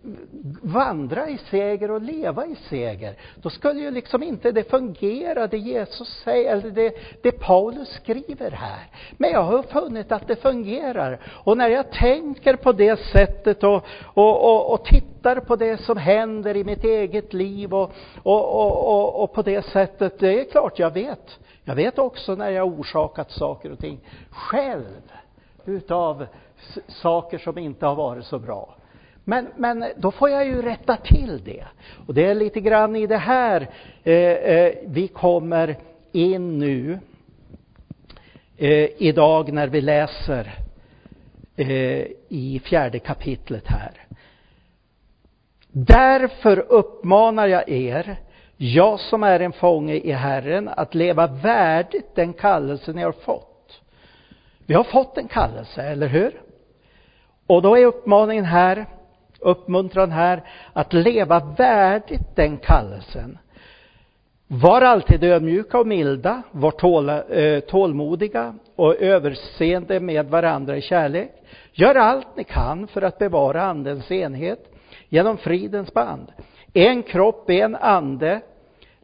vandra 0.63 1.29
i 1.29 1.39
seger 1.39 1.91
och 1.91 2.03
leva 2.03 2.47
i 2.47 2.57
seger. 2.69 3.17
Då 3.43 3.51
skulle 3.51 3.81
ju 3.81 3.91
liksom 3.91 4.23
inte 4.23 4.53
det 4.53 4.71
fungera, 4.71 5.47
det 5.47 5.59
Jesus 5.59 6.09
säger, 6.25 6.53
eller 6.53 6.71
det, 6.71 6.95
det 7.23 7.33
Paulus 7.33 7.89
skriver 7.89 8.51
här. 8.51 8.87
Men 9.17 9.31
jag 9.31 9.43
har 9.43 9.63
funnit 9.63 10.13
att 10.13 10.29
det 10.29 10.37
fungerar. 10.37 11.21
Och 11.45 11.57
när 11.57 11.69
jag 11.69 11.91
tänker 11.91 12.57
på 12.57 12.73
det 12.73 13.01
sättet 13.01 13.65
och, 13.65 13.85
och, 14.05 14.45
och, 14.45 14.73
och 14.73 14.85
tittar 14.85 15.41
på 15.41 15.57
det 15.57 15.77
som 15.77 15.97
händer 15.97 16.57
i 16.57 16.65
mitt 16.65 16.85
eget 16.85 17.33
liv 17.33 17.75
och, 17.75 17.93
och, 18.23 19.23
och, 19.23 19.33
på 19.33 19.43
det 19.43 19.63
sättet, 19.63 20.19
det 20.19 20.41
är 20.41 20.45
klart 20.51 20.79
jag 20.79 20.91
vet. 20.91 21.39
Jag 21.65 21.75
vet 21.75 21.99
också 21.99 22.35
när 22.35 22.51
jag 22.51 22.67
orsakat 22.67 23.31
saker 23.31 23.73
och 23.73 23.79
ting 23.79 24.01
själv 24.31 25.13
utav 25.65 26.27
saker 26.89 27.39
som 27.39 27.59
inte 27.59 27.87
har 27.87 27.95
varit 27.95 28.25
så 28.25 28.39
bra. 28.39 28.77
Men, 29.25 29.49
men 29.57 29.85
då 29.97 30.11
får 30.11 30.31
jag 30.31 30.47
ju 30.47 30.63
rätta 30.63 30.97
till 30.97 31.45
det. 31.45 31.65
Och 32.07 32.15
det 32.15 32.27
är 32.27 32.35
lite 32.35 32.61
grann 32.61 32.97
i 32.97 33.07
det 33.07 33.17
här 33.17 33.69
eh, 34.05 34.15
eh, 34.15 34.75
vi 34.87 35.09
kommer 35.09 35.77
in 36.13 36.59
nu 36.59 36.99
eh, 38.57 38.89
idag 39.03 39.53
när 39.53 39.69
vi 39.69 39.81
läser 39.81 40.55
eh, 41.57 42.07
i 42.29 42.61
fjärde 42.65 42.99
kapitlet 42.99 43.67
här. 43.67 43.93
Därför 45.73 46.59
uppmanar 46.59 47.47
jag 47.47 47.69
er, 47.69 48.17
jag 48.57 49.01
som 49.01 49.23
är 49.23 49.41
en 49.41 49.53
fånge 49.53 49.95
i 49.95 50.13
Herren, 50.13 50.69
att 50.69 50.95
leva 50.95 51.27
värdigt 51.27 52.15
den 52.15 52.33
kallelse 52.33 52.93
ni 52.93 53.03
har 53.03 53.13
fått. 53.13 53.81
Vi 54.67 54.75
har 54.75 54.85
fått 54.85 55.19
en 55.19 55.29
kallelse, 55.29 55.83
eller 55.83 56.07
hur? 56.07 56.41
Och 57.51 57.63
då 57.63 57.77
är 57.77 57.87
uppmaningen 57.87 58.45
här, 58.45 58.87
uppmuntran 59.41 60.11
här, 60.11 60.43
att 60.73 60.93
leva 60.93 61.41
värdigt 61.57 62.37
den 62.37 62.57
kallelsen. 62.59 63.39
Var 64.47 64.83
alltid 64.83 65.25
ödmjuka 65.25 65.79
och 65.79 65.87
milda, 65.87 66.43
var 66.51 66.71
tåla, 66.71 67.25
eh, 67.25 67.61
tålmodiga 67.61 68.55
och 68.77 68.97
överseende 68.97 70.01
med 70.01 70.27
varandra 70.27 70.77
i 70.77 70.83
kärlek. 70.83 71.31
Gör 71.73 71.95
allt 71.95 72.37
ni 72.37 72.45
kan 72.45 72.87
för 72.87 73.03
att 73.03 73.19
bevara 73.19 73.63
andens 73.63 74.11
enhet 74.11 74.73
genom 75.09 75.37
fridens 75.37 75.95
band. 75.95 76.33
En 76.73 77.03
kropp, 77.03 77.51
en 77.51 77.77
ande, 77.77 78.41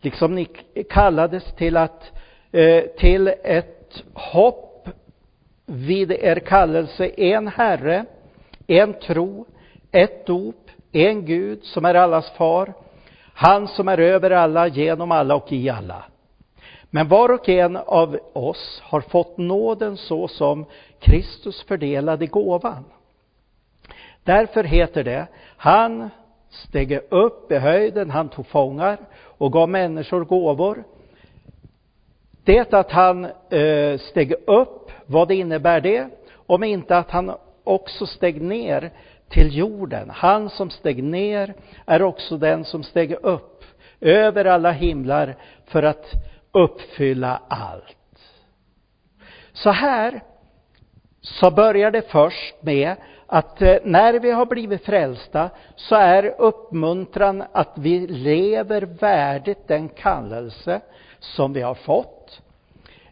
liksom 0.01 0.35
ni 0.35 0.45
kallades 0.91 1.45
till 1.53 1.77
att, 1.77 2.13
eh, 2.53 2.85
till 2.99 3.29
ett 3.45 4.03
hopp 4.15 4.89
vid 5.67 6.13
er 6.13 6.39
kallelse, 6.39 7.09
en 7.09 7.49
Herre, 7.49 8.05
en 8.67 8.95
tro, 8.95 9.47
ett 9.93 10.27
dop, 10.27 10.71
en 10.93 11.25
Gud 11.25 11.65
som 11.65 11.85
är 11.85 11.95
allas 11.95 12.31
far, 12.31 12.73
han 13.35 13.69
som 13.69 13.89
är 13.89 13.99
över 13.99 14.31
alla, 14.31 14.69
genom 14.69 15.13
alla 15.13 15.35
och 15.35 15.53
i 15.53 15.71
alla. 15.71 16.05
Men 16.91 17.09
var 17.09 17.33
och 17.33 17.49
en 17.49 17.77
av 17.77 18.19
oss 18.33 18.83
har 18.85 19.01
fått 19.01 19.39
nåden 19.39 19.97
så 19.97 20.29
som 20.29 20.67
Kristus 21.01 21.63
fördelade 21.63 22.27
gåvan. 22.27 22.85
Därför 24.25 24.65
heter 24.65 25.05
det, 25.05 25.27
han 25.57 26.11
steg 26.49 27.01
upp 27.11 27.53
i 27.53 27.59
höjden, 27.59 28.11
han 28.11 28.29
tog 28.29 28.47
fångar 28.47 28.99
och 29.15 29.53
gav 29.53 29.69
människor 29.69 30.25
gåvor. 30.25 30.85
Det 32.45 32.75
att 32.75 32.91
han 32.91 33.25
eh, 33.51 33.99
steg 33.99 34.35
upp, 34.47 34.91
vad 35.07 35.31
innebär 35.31 35.81
det? 35.81 36.09
Om 36.33 36.65
inte 36.65 36.99
att 36.99 37.11
han 37.11 37.33
också 37.67 38.07
steg 38.07 38.43
ner 38.43 38.91
till 39.29 39.57
jorden. 39.57 40.11
Han 40.11 40.51
som 40.51 40.71
steg 40.71 41.05
ner 41.05 41.55
är 41.87 42.03
också 42.03 42.37
den 42.37 42.65
som 42.65 42.83
steg 42.83 43.13
upp 43.13 43.65
över 44.01 44.45
alla 44.45 44.71
himlar 44.71 45.37
för 45.67 45.83
att 45.83 46.07
uppfylla 46.53 47.41
allt. 47.49 47.97
Så 49.53 49.71
här 49.71 50.21
så 51.21 51.51
börjar 51.51 51.91
det 51.91 52.11
först 52.11 52.55
med 52.61 52.95
att 53.27 53.63
eh, 53.63 53.77
när 53.85 54.21
vi 54.21 54.31
har 54.31 54.47
blivit 54.47 54.85
frälsta 54.85 55.51
så 55.77 55.95
är 55.95 56.35
uppmuntran 56.39 57.45
att 57.53 57.73
vi 57.75 58.07
lever 58.07 58.83
värdigt 58.83 59.69
den 59.69 59.89
kallelse 59.89 60.81
som 61.19 61.53
vi 61.53 61.63
har 61.63 61.75
fått. 61.75 62.41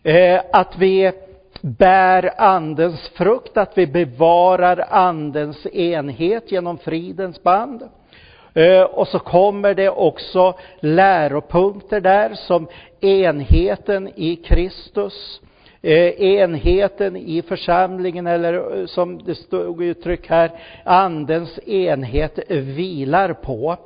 Eh, 0.02 0.40
att 0.52 0.78
vi 0.78 1.12
bär 1.64 2.40
andens 2.40 3.08
frukt, 3.08 3.56
att 3.56 3.78
vi 3.78 3.86
bevarar 3.86 4.86
andens 4.90 5.66
enhet 5.66 6.52
genom 6.52 6.78
fridens 6.78 7.42
band. 7.42 7.82
Eh, 8.54 8.82
och 8.82 9.08
så 9.08 9.18
kommer 9.18 9.74
det 9.74 9.88
också 9.88 10.54
läropunkter 10.80 12.00
där 12.00 12.34
som 12.34 12.68
enheten 13.00 14.08
i 14.16 14.36
Kristus, 14.36 15.40
eh, 15.82 16.22
enheten 16.22 17.16
i 17.16 17.42
församlingen 17.42 18.26
eller 18.26 18.80
eh, 18.80 18.86
som 18.86 19.22
det 19.22 19.34
stod 19.34 19.82
uttryck 19.82 20.28
här, 20.28 20.50
andens 20.84 21.58
enhet 21.58 22.38
vilar 22.48 23.32
på. 23.32 23.76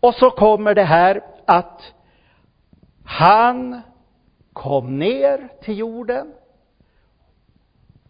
Och 0.00 0.14
så 0.14 0.30
kommer 0.30 0.74
det 0.74 0.84
här 0.84 1.20
att 1.46 1.80
han 3.04 3.82
kom 4.52 4.98
ner 4.98 5.48
till 5.62 5.78
jorden. 5.78 6.32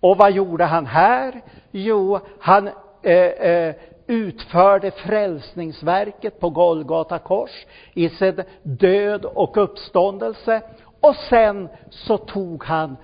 Och 0.01 0.17
vad 0.17 0.33
gjorde 0.33 0.65
han 0.65 0.87
här? 0.87 1.43
Jo, 1.71 2.19
han 2.41 2.69
eh, 3.03 3.15
eh, 3.15 3.75
utförde 4.07 4.91
frälsningsverket 4.91 6.41
på 6.41 6.51
Golgata 6.51 7.19
kors 7.19 7.67
i 7.95 8.09
sin 8.09 8.43
död 8.63 9.25
och 9.25 9.57
uppståndelse. 9.57 10.63
Och 11.01 11.17
sen 11.17 11.69
så 11.91 12.19
tog 12.19 12.65
han 12.65 12.97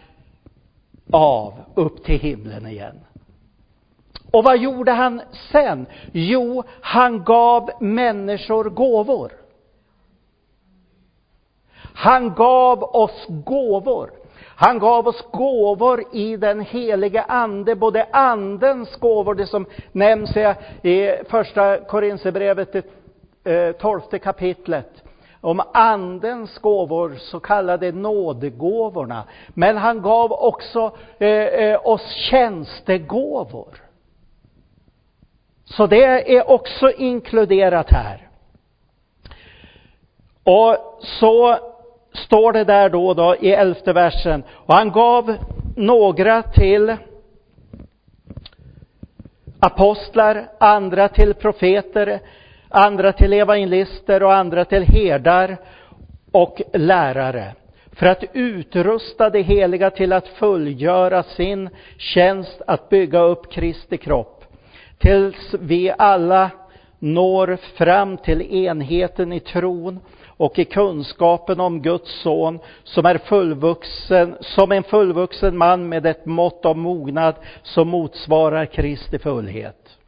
av 1.13 1.55
upp 1.75 2.05
till 2.05 2.19
himlen 2.19 2.67
igen. 2.67 3.01
Och 4.33 4.45
vad 4.45 4.59
gjorde 4.59 4.93
han 4.93 5.23
sen? 5.53 5.87
Jo, 6.13 6.63
han 6.81 7.25
gav 7.25 7.71
människor 7.81 8.65
gåvor. 8.65 9.33
Han 11.99 12.35
gav 12.35 12.83
oss 12.83 13.27
gåvor. 13.29 14.11
Han 14.57 14.79
gav 14.79 15.09
oss 15.09 15.27
gåvor 15.31 16.05
i 16.13 16.37
den 16.37 16.61
helige 16.61 17.23
Ande, 17.23 17.75
både 17.75 18.07
Andens 18.13 18.97
gåvor, 18.97 19.35
det 19.35 19.47
som 19.47 19.67
nämns 19.93 20.37
i 20.83 21.17
första 21.29 21.77
Korinthierbrevet, 21.77 22.75
eh, 23.45 23.73
tolfte 23.73 24.19
kapitlet, 24.19 25.03
om 25.41 25.63
Andens 25.75 26.59
gåvor, 26.59 27.15
så 27.19 27.41
kallade 27.41 27.93
nådegåvorna. 27.93 29.25
Men 29.49 29.77
han 29.77 30.03
gav 30.03 30.33
också 30.33 30.97
eh, 31.19 31.29
eh 31.29 31.87
oss 31.87 32.13
tjänstegåvor. 32.31 33.83
Så 35.65 35.87
det 35.87 36.37
är 36.37 36.51
också 36.51 36.91
inkluderat 36.91 37.91
här. 37.91 38.29
Och 40.45 40.77
så 41.01 41.59
står 42.25 42.53
det 42.53 42.65
där 42.65 42.89
då, 42.89 43.15
då 43.15 43.37
i 43.41 43.53
elfte 43.53 43.93
versen. 43.93 44.43
Och 44.51 44.75
han 44.75 44.91
gav 44.91 45.35
några 45.77 46.43
till 46.43 46.97
apostlar, 49.61 50.49
andra 50.61 51.09
till 51.09 51.35
profeter, 51.35 52.21
andra 52.69 53.13
till 53.13 53.33
evangelister 53.33 54.23
och 54.23 54.35
andra 54.35 54.65
till 54.65 54.83
herdar 54.83 55.57
och 56.33 56.63
lärare 56.73 57.55
för 57.99 58.07
att 58.07 58.25
utrusta 58.33 59.31
de 59.31 59.43
heliga 59.43 59.91
till 59.91 60.13
att 60.13 60.29
fullgöra 60.29 61.23
sin 61.23 61.71
tjänst 61.97 62.63
att 62.67 62.89
bygga 62.89 63.21
upp 63.21 63.53
Kristi 63.53 63.97
kropp 63.97 64.45
tills 64.99 65.55
vi 65.61 65.93
alla 65.99 66.51
når 66.99 67.59
fram 67.77 68.17
till 68.17 68.43
enheten 68.43 69.33
i 69.33 69.41
tron 69.41 70.01
och 70.39 70.59
i 70.59 70.65
kunskapen 70.65 71.61
om 71.61 71.83
Guds 71.83 72.23
son 72.23 72.59
som 72.85 73.07
är 73.07 73.19
fullvuxen, 73.19 74.37
som 74.41 74.73
en 74.73 74.83
fullvuxen 74.83 75.57
man 75.57 75.89
med 75.89 76.07
ett 76.07 76.27
mått 76.27 76.65
av 76.65 76.77
mognad 76.77 77.35
som 77.63 77.89
motsvarar 77.89 78.67
Kristi 78.67 79.19
fullhet. 79.19 79.99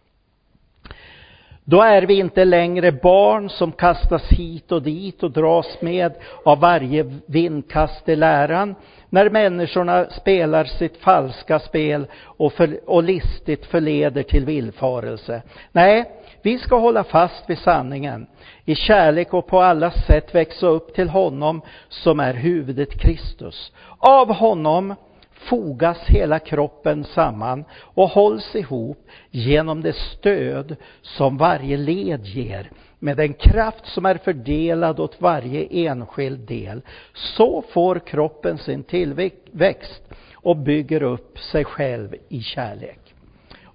Då 1.65 1.83
är 1.83 2.03
vi 2.03 2.15
inte 2.15 2.45
längre 2.45 2.93
barn 2.93 3.51
som 3.51 3.73
kastas 3.73 4.29
hit 4.29 4.73
och 4.73 4.83
dit 4.83 5.23
och 5.23 5.31
dras 5.31 5.81
med 5.81 6.13
av 6.45 6.61
varje 6.61 7.21
vindkast 7.27 8.09
i 8.09 8.17
läran, 8.17 8.75
när 9.09 9.31
människorna 9.31 10.11
spelar 10.11 10.65
sitt 10.65 10.97
falska 10.97 11.59
spel 11.59 12.07
och, 12.25 12.53
för, 12.53 12.81
och 12.87 13.03
listigt 13.03 13.67
förleder 13.67 14.23
till 14.23 14.45
villfarelse. 14.45 15.43
Nej, 15.73 16.20
vi 16.43 16.59
ska 16.59 16.77
hålla 16.77 17.05
fast 17.05 17.51
vid 17.51 17.59
sanningen, 17.59 18.27
i 18.65 18.75
kärlek 18.75 19.35
och 19.35 19.47
på 19.47 19.61
alla 19.61 19.91
sätt 19.91 20.35
växa 20.35 20.67
upp 20.67 20.95
till 20.95 21.09
honom 21.09 21.63
som 21.89 22.21
är 22.21 22.35
huvudet 22.35 23.01
Kristus. 23.01 23.73
Av 23.99 24.33
honom 24.33 24.95
fogas 25.33 25.99
hela 26.07 26.39
kroppen 26.39 27.05
samman 27.05 27.65
och 27.75 28.09
hålls 28.09 28.57
ihop 28.57 29.07
genom 29.31 29.83
det 29.83 29.97
stöd 29.97 30.77
som 31.03 31.37
varje 31.37 31.77
led 31.77 32.27
ger 32.27 32.71
med 32.99 33.17
den 33.17 33.35
kraft 33.35 33.87
som 33.87 34.07
är 34.07 34.15
fördelad 34.15 35.01
åt 35.01 35.21
varje 35.21 35.89
enskild 35.89 36.41
del. 36.41 36.83
Så 37.13 37.63
får 37.63 37.99
kroppen 37.99 38.59
sin 38.59 38.83
tillväxt 38.83 40.03
och 40.35 40.57
bygger 40.57 41.03
upp 41.03 41.39
sig 41.39 41.65
själv 41.65 42.15
i 42.29 42.41
kärlek. 42.41 43.15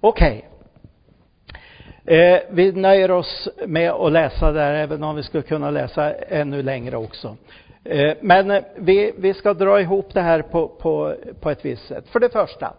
Okej. 0.00 0.38
Okay. 0.38 0.55
Eh, 2.08 2.40
vi 2.50 2.72
nöjer 2.72 3.10
oss 3.10 3.48
med 3.66 3.90
att 3.90 4.12
läsa 4.12 4.52
där, 4.52 4.74
även 4.74 5.02
om 5.02 5.16
vi 5.16 5.22
skulle 5.22 5.42
kunna 5.42 5.70
läsa 5.70 6.14
ännu 6.14 6.62
längre 6.62 6.96
också. 6.96 7.36
Eh, 7.84 8.16
men 8.20 8.50
eh, 8.50 8.62
vi, 8.76 9.12
vi 9.18 9.34
ska 9.34 9.54
dra 9.54 9.80
ihop 9.80 10.14
det 10.14 10.20
här 10.20 10.42
på, 10.42 10.68
på, 10.68 11.14
på 11.40 11.50
ett 11.50 11.64
visst 11.64 11.88
sätt. 11.88 12.08
För 12.08 12.20
det 12.20 12.28
första, 12.28 12.74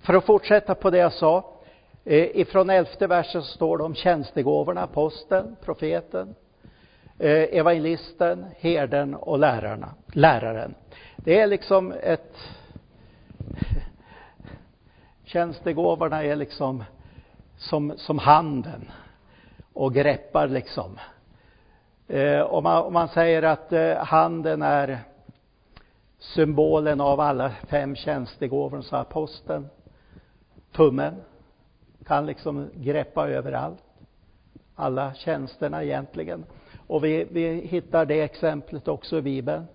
för 0.00 0.14
att 0.14 0.24
fortsätta 0.24 0.74
på 0.74 0.90
det 0.90 0.98
jag 0.98 1.12
sa, 1.12 1.54
eh, 2.04 2.36
ifrån 2.36 2.70
elfte 2.70 3.06
versen 3.06 3.42
står 3.42 3.78
det 3.78 3.84
om 3.84 3.94
tjänstegåvorna, 3.94 4.82
aposteln, 4.82 5.56
profeten, 5.64 6.34
eh, 7.18 7.58
evangelisten, 7.58 8.46
herden 8.58 9.14
och 9.14 9.38
lärarna, 9.38 9.94
läraren. 10.12 10.74
Det 11.16 11.40
är 11.40 11.46
liksom 11.46 11.92
ett 12.02 12.36
Tjänstegåvorna 15.34 16.24
är 16.24 16.36
liksom 16.36 16.84
som, 17.56 17.92
som 17.96 18.18
handen 18.18 18.90
och 19.72 19.94
greppar 19.94 20.48
liksom. 20.48 20.98
Eh, 22.08 22.40
om, 22.40 22.62
man, 22.62 22.84
om 22.84 22.92
man 22.92 23.08
säger 23.08 23.42
att 23.42 23.72
eh, 23.72 23.96
handen 23.96 24.62
är 24.62 24.98
symbolen 26.18 27.00
av 27.00 27.20
alla 27.20 27.50
fem 27.50 27.96
tjänstegåvorna 27.96 28.82
så 28.82 28.96
aposteln, 28.96 29.68
tummen, 30.72 31.14
kan 32.06 32.26
liksom 32.26 32.70
greppa 32.74 33.28
överallt. 33.28 33.84
Alla 34.74 35.14
tjänsterna 35.14 35.84
egentligen. 35.84 36.44
Och 36.86 37.04
vi, 37.04 37.26
vi 37.30 37.60
hittar 37.60 38.06
det 38.06 38.22
exemplet 38.22 38.88
också 38.88 39.18
i 39.18 39.22
Bibeln. 39.22 39.66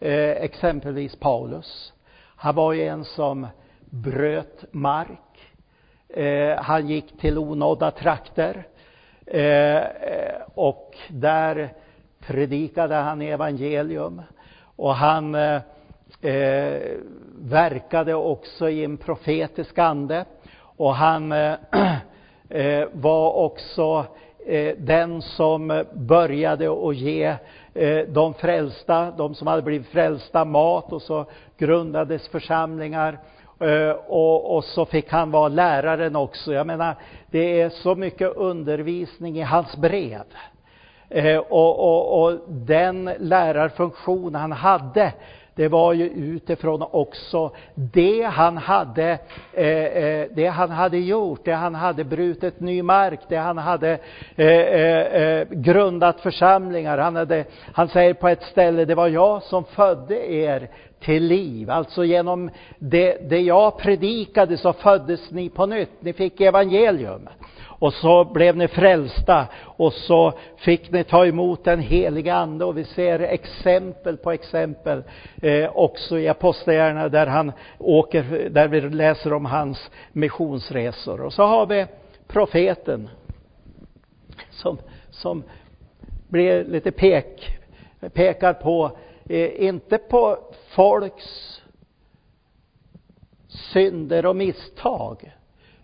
Eh, 0.00 0.30
exempelvis 0.30 1.16
Paulus. 1.16 1.92
Han 2.36 2.54
var 2.54 2.72
ju 2.72 2.82
en 2.82 3.04
som 3.04 3.46
bröt 3.90 4.64
mark. 4.70 5.18
Eh, 6.08 6.62
han 6.62 6.88
gick 6.88 7.18
till 7.18 7.38
onådda 7.38 7.90
trakter. 7.90 8.66
Eh, 9.26 9.82
och 10.54 10.96
där 11.08 11.72
predikade 12.20 12.94
han 12.94 13.22
evangelium. 13.22 14.22
Och 14.76 14.94
han 14.94 15.34
eh, 15.34 15.60
eh 16.20 16.82
verkade 17.38 18.14
också 18.14 18.68
i 18.68 18.84
en 18.84 18.96
profetisk 18.96 19.78
ande. 19.78 20.24
Och 20.58 20.94
han 20.94 21.32
eh, 21.32 21.54
eh, 22.48 22.88
var 22.92 23.32
också 23.32 24.06
eh, 24.46 24.76
den 24.78 25.22
som 25.22 25.84
började 25.92 26.88
att 26.88 26.96
ge 26.96 27.36
eh, 27.74 27.98
de 28.08 28.34
frälsta, 28.34 29.10
de 29.10 29.34
som 29.34 29.46
hade 29.46 29.62
blivit 29.62 29.88
frälsta, 29.88 30.44
mat 30.44 30.92
och 30.92 31.02
så 31.02 31.26
grundades 31.58 32.28
församlingar 32.28 33.18
Eh, 33.60 33.90
och, 33.90 34.56
och, 34.56 34.64
så 34.64 34.86
fick 34.86 35.10
han 35.10 35.30
vara 35.30 35.48
läraren 35.48 36.16
också. 36.16 36.52
Jag 36.52 36.66
menar, 36.66 36.94
det 37.30 37.60
är 37.60 37.68
så 37.68 37.94
mycket 37.94 38.36
undervisning 38.36 39.38
i 39.38 39.42
hans 39.42 39.76
brev. 39.76 40.22
Eh, 41.08 41.38
och, 41.38 41.78
och, 41.78 42.22
och 42.22 42.40
den 42.48 43.10
lärarfunktion 43.18 44.34
han 44.34 44.52
hade, 44.52 45.12
det 45.56 45.68
var 45.68 45.92
ju 45.92 46.08
utifrån 46.08 46.82
också 46.90 47.50
det 47.74 48.22
han 48.22 48.56
hade, 48.56 49.18
eh, 49.52 49.66
eh 49.66 50.26
det 50.34 50.46
han 50.46 50.70
hade 50.70 50.98
gjort, 50.98 51.44
det 51.44 51.52
han 51.52 51.74
hade 51.74 52.04
brutit 52.04 52.60
ny 52.60 52.82
mark, 52.82 53.20
det 53.28 53.36
han 53.36 53.58
hade 53.58 53.98
eh, 54.36 54.46
eh, 54.46 55.48
grundat 55.50 56.20
församlingar. 56.20 56.98
Han, 56.98 57.16
hade, 57.16 57.44
han 57.72 57.88
säger 57.88 58.14
på 58.14 58.28
ett 58.28 58.42
ställe, 58.42 58.84
det 58.84 58.94
var 58.94 59.08
jag 59.08 59.42
som 59.42 59.64
födde 59.64 60.32
er 60.32 60.68
till 61.00 61.24
liv. 61.24 61.70
Alltså 61.70 62.04
genom 62.04 62.50
det, 62.78 63.30
det 63.30 63.40
jag 63.40 63.78
predikade 63.78 64.56
så 64.56 64.72
föddes 64.72 65.30
ni 65.30 65.48
på 65.48 65.66
nytt. 65.66 65.90
Ni 66.00 66.12
fick 66.12 66.40
evangelium. 66.40 67.28
Och 67.78 67.94
så 67.94 68.24
blev 68.24 68.56
ni 68.56 68.68
frälsta 68.68 69.46
och 69.62 69.92
så 69.92 70.32
fick 70.56 70.90
ni 70.90 71.04
ta 71.04 71.26
emot 71.26 71.64
den 71.64 71.80
heliga 71.80 72.34
Ande 72.34 72.64
och 72.64 72.78
vi 72.78 72.84
ser 72.84 73.20
exempel 73.20 74.16
på 74.16 74.32
exempel 74.32 75.02
eh, 75.42 75.76
också 75.76 76.18
i 76.18 76.28
Apostlagärningarna 76.28 77.08
där 77.08 77.26
han 77.26 77.52
åker, 77.78 78.48
där 78.50 78.68
vi 78.68 78.80
läser 78.80 79.32
om 79.32 79.44
hans 79.44 79.90
missionsresor. 80.12 81.20
Och 81.20 81.32
så 81.32 81.42
har 81.42 81.66
vi 81.66 81.86
profeten 82.28 83.08
som, 84.50 84.78
som 85.10 85.42
blir 86.28 86.64
lite 86.64 86.90
pek, 86.90 87.58
pekar 88.12 88.52
på, 88.52 88.96
eh, 89.28 89.62
inte 89.62 89.98
på 89.98 90.38
folks 90.68 91.56
synder 93.48 94.26
och 94.26 94.36
misstag, 94.36 95.34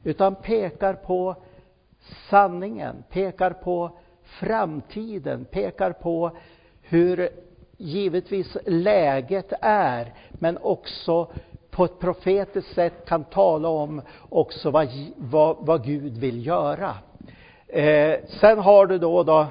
utan 0.04 0.34
pekar 0.34 0.94
på 0.94 1.36
sanningen, 2.30 3.04
pekar 3.10 3.50
på 3.50 3.90
framtiden, 4.22 5.44
pekar 5.44 5.92
på 5.92 6.30
hur 6.82 7.28
givetvis 7.76 8.56
läget 8.66 9.52
är, 9.60 10.14
men 10.30 10.58
också 10.58 11.32
på 11.70 11.84
ett 11.84 11.98
profetiskt 11.98 12.74
sätt 12.74 13.06
kan 13.06 13.24
tala 13.24 13.68
om 13.68 14.02
också 14.28 14.70
vad, 14.70 14.88
vad, 15.16 15.56
vad 15.60 15.84
Gud 15.84 16.18
vill 16.18 16.46
göra. 16.46 16.94
Eh, 17.66 18.18
sen 18.40 18.58
har 18.58 18.86
du 18.86 18.98
då, 18.98 19.22
då 19.22 19.46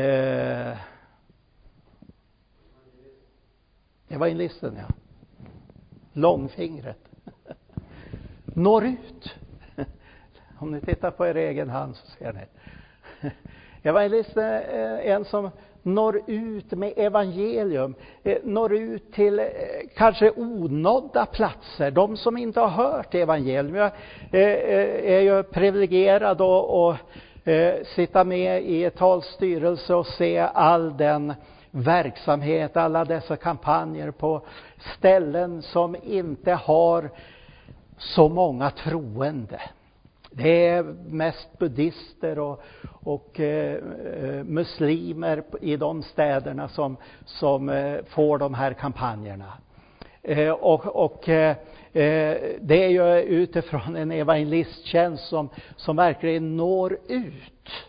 eh, 0.00 0.76
evangelisten, 4.08 4.76
ja. 4.76 4.94
Långfingret. 6.12 7.08
Når 8.44 8.84
ut. 8.84 9.36
Om 10.58 10.70
ni 10.72 10.80
tittar 10.80 11.10
på 11.10 11.26
er 11.26 11.34
egen 11.34 11.70
hand 11.70 11.96
så 11.96 12.06
ser 12.06 12.32
ni. 12.32 12.40
Jag 13.82 13.92
var 13.92 14.02
eh, 14.02 15.10
en 15.12 15.24
som 15.24 15.50
når 15.82 16.20
ut 16.26 16.72
med 16.72 16.92
evangelium, 16.96 17.94
eh, 18.22 18.38
når 18.44 18.74
ut 18.74 19.12
till 19.12 19.38
eh, 19.38 19.46
kanske 19.96 20.30
onådda 20.30 21.26
platser, 21.26 21.90
de 21.90 22.16
som 22.16 22.36
inte 22.36 22.60
har 22.60 22.68
hört 22.68 23.14
evangelium. 23.14 23.74
Jag 23.74 23.90
är 24.32 25.20
ju 25.20 25.42
privilegierad 25.42 26.40
att 26.40 26.98
sitta 27.86 28.24
med 28.24 28.62
i 28.62 28.84
ett 28.84 28.96
talstyrelse 28.96 29.94
och 29.94 30.06
se 30.06 30.38
all 30.38 30.96
den 30.96 31.34
verksamhet, 31.82 32.76
alla 32.76 33.04
dessa 33.04 33.36
kampanjer 33.36 34.10
på 34.10 34.42
ställen 34.96 35.62
som 35.62 35.96
inte 36.02 36.52
har 36.52 37.10
så 37.98 38.28
många 38.28 38.70
troende. 38.70 39.60
Det 40.30 40.66
är 40.66 40.82
mest 41.08 41.58
buddister 41.58 42.38
och, 42.38 42.62
och 43.02 43.40
eh, 43.40 43.82
muslimer 44.44 45.42
i 45.60 45.76
de 45.76 46.02
städerna 46.02 46.68
som, 46.68 46.96
som 47.24 47.68
eh, 47.68 47.98
får 48.06 48.38
de 48.38 48.54
här 48.54 48.72
kampanjerna. 48.72 49.52
Eh, 50.22 50.50
och, 50.50 50.86
och 50.86 51.28
eh, 51.28 51.56
eh 51.92 52.36
det 52.60 52.84
är 52.84 52.88
ju 52.88 53.22
utifrån 53.22 53.96
en 53.96 54.12
evangelisttjänst 54.12 55.28
som, 55.28 55.48
som 55.76 55.96
verkligen 55.96 56.56
når 56.56 56.98
ut 57.08 57.87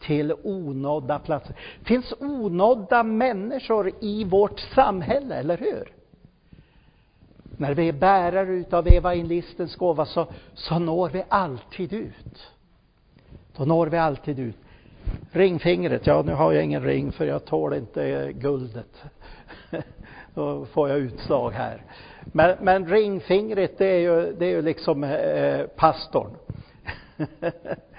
till 0.00 0.34
onådda 0.42 1.18
platser. 1.18 1.54
Det 1.80 1.86
finns 1.86 2.14
onådda 2.20 3.02
människor 3.02 3.92
i 4.00 4.24
vårt 4.24 4.60
samhälle, 4.60 5.34
eller 5.34 5.56
hur? 5.56 5.92
När 7.56 7.74
vi 7.74 7.88
är 7.88 7.92
bärare 7.92 8.52
utav 8.52 8.86
evangelistens 8.88 9.76
gåva 9.76 10.06
så, 10.06 10.26
så 10.54 10.78
når 10.78 11.08
vi 11.08 11.24
alltid 11.28 11.92
ut. 11.92 12.50
Då 13.56 13.64
når 13.64 13.86
vi 13.86 13.98
alltid 13.98 14.38
ut. 14.38 14.56
Ringfingret, 15.32 16.06
ja 16.06 16.22
nu 16.22 16.32
har 16.32 16.52
jag 16.52 16.64
ingen 16.64 16.82
ring 16.82 17.12
för 17.12 17.26
jag 17.26 17.44
tål 17.44 17.74
inte 17.74 18.32
guldet. 18.32 19.02
Då 20.34 20.64
får 20.64 20.88
jag 20.88 20.98
utslag 20.98 21.50
här. 21.50 21.82
Men, 22.24 22.56
men 22.60 22.86
ringfingret 22.88 23.78
det 23.78 23.86
är 23.86 23.98
ju, 23.98 24.32
det 24.32 24.46
är 24.46 24.50
ju 24.50 24.62
liksom 24.62 25.04
eh, 25.04 25.10
eh 25.10 25.66
pastorn. 25.66 26.30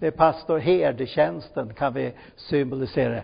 det 0.00 0.06
är 0.06 0.10
pastor 0.10 0.58
herdetjänsten 0.58 1.74
kan 1.74 1.92
vi 1.92 2.12
symbolisera. 2.36 3.22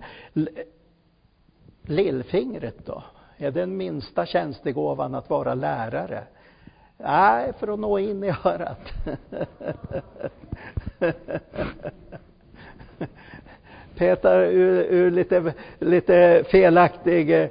Lillfingret 1.83 2.87
då? 2.87 3.03
Är 3.37 3.51
den 3.51 3.77
minsta 3.77 4.27
tjänstegåvan 4.27 5.15
att 5.15 5.31
vara 5.31 5.55
lärare? 5.55 6.25
Nej, 6.97 7.53
för 7.59 7.69
att 7.69 7.79
nå 7.79 7.99
in 7.99 8.25
i 8.25 8.29
örat. 8.45 8.93
Petar 13.97 14.41
ur, 14.41 14.87
ur, 14.91 15.11
lite, 15.11 15.53
lite 15.79 16.45
felaktig 16.51 17.31
eh, 17.31 17.49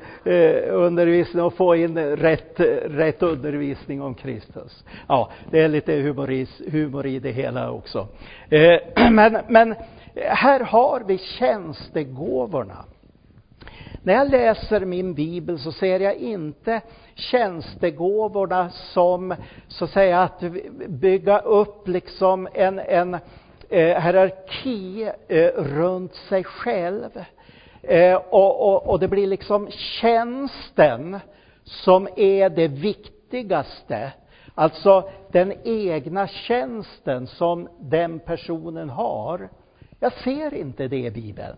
undervisning 0.69 1.43
och 1.43 1.53
få 1.53 1.75
in 1.75 1.97
rätt, 1.97 2.59
rätt 2.85 3.23
undervisning 3.23 4.01
om 4.01 4.15
Kristus. 4.15 4.83
Ja, 5.07 5.31
det 5.51 5.59
är 5.59 5.67
lite 5.67 5.93
humoris, 5.93 6.61
humor 6.71 7.05
i 7.05 7.19
det 7.19 7.31
hela 7.31 7.71
också. 7.71 8.07
Eh, 8.49 8.79
men, 9.11 9.37
men 9.47 9.75
här 10.15 10.59
har 10.59 11.03
vi 11.07 11.17
tjänstegåvorna. 11.17 12.85
När 14.03 14.13
jag 14.13 14.31
läser 14.31 14.85
min 14.85 15.13
bibel 15.13 15.59
så 15.59 15.71
ser 15.71 15.99
jag 15.99 16.15
inte 16.15 16.81
tjänstegåvorna 17.15 18.69
som 18.69 19.35
så 19.67 19.85
att 19.85 19.91
säga 19.91 20.21
att 20.21 20.43
bygga 20.87 21.39
upp 21.39 21.87
liksom 21.87 22.47
en, 22.53 22.79
en 22.79 23.17
eh, 23.69 24.01
hierarki 24.01 25.11
eh, 25.27 25.47
runt 25.55 26.15
sig 26.15 26.43
själv. 26.43 27.25
Eh, 27.81 28.15
och, 28.15 28.73
och, 28.73 28.89
och 28.89 28.99
det 28.99 29.07
blir 29.07 29.27
liksom 29.27 29.71
tjänsten 29.71 31.19
som 31.63 32.07
är 32.15 32.49
det 32.49 32.67
viktigaste. 32.67 34.11
Alltså 34.55 35.09
den 35.31 35.53
egna 35.63 36.27
tjänsten 36.27 37.27
som 37.27 37.69
den 37.79 38.19
personen 38.19 38.89
har. 38.89 39.49
Jag 39.99 40.13
ser 40.13 40.53
inte 40.53 40.87
det 40.87 41.05
i 41.05 41.11
Bibeln. 41.11 41.57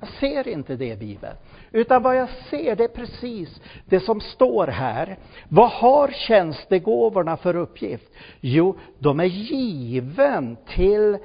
Jag 0.00 0.08
ser 0.08 0.48
inte 0.48 0.76
det 0.76 0.92
i 0.92 0.96
Bibeln. 0.96 1.36
Utan 1.72 2.02
vad 2.02 2.16
jag 2.16 2.28
ser, 2.50 2.76
det 2.76 2.84
är 2.84 2.88
precis 2.88 3.60
det 3.84 4.00
som 4.00 4.20
står 4.20 4.66
här. 4.66 5.18
Vad 5.48 5.70
har 5.70 6.08
tjänstegåvorna 6.08 7.36
för 7.36 7.56
uppgift? 7.56 8.12
Jo, 8.40 8.78
de 8.98 9.20
är 9.20 9.24
given 9.24 10.56
till 10.66 11.18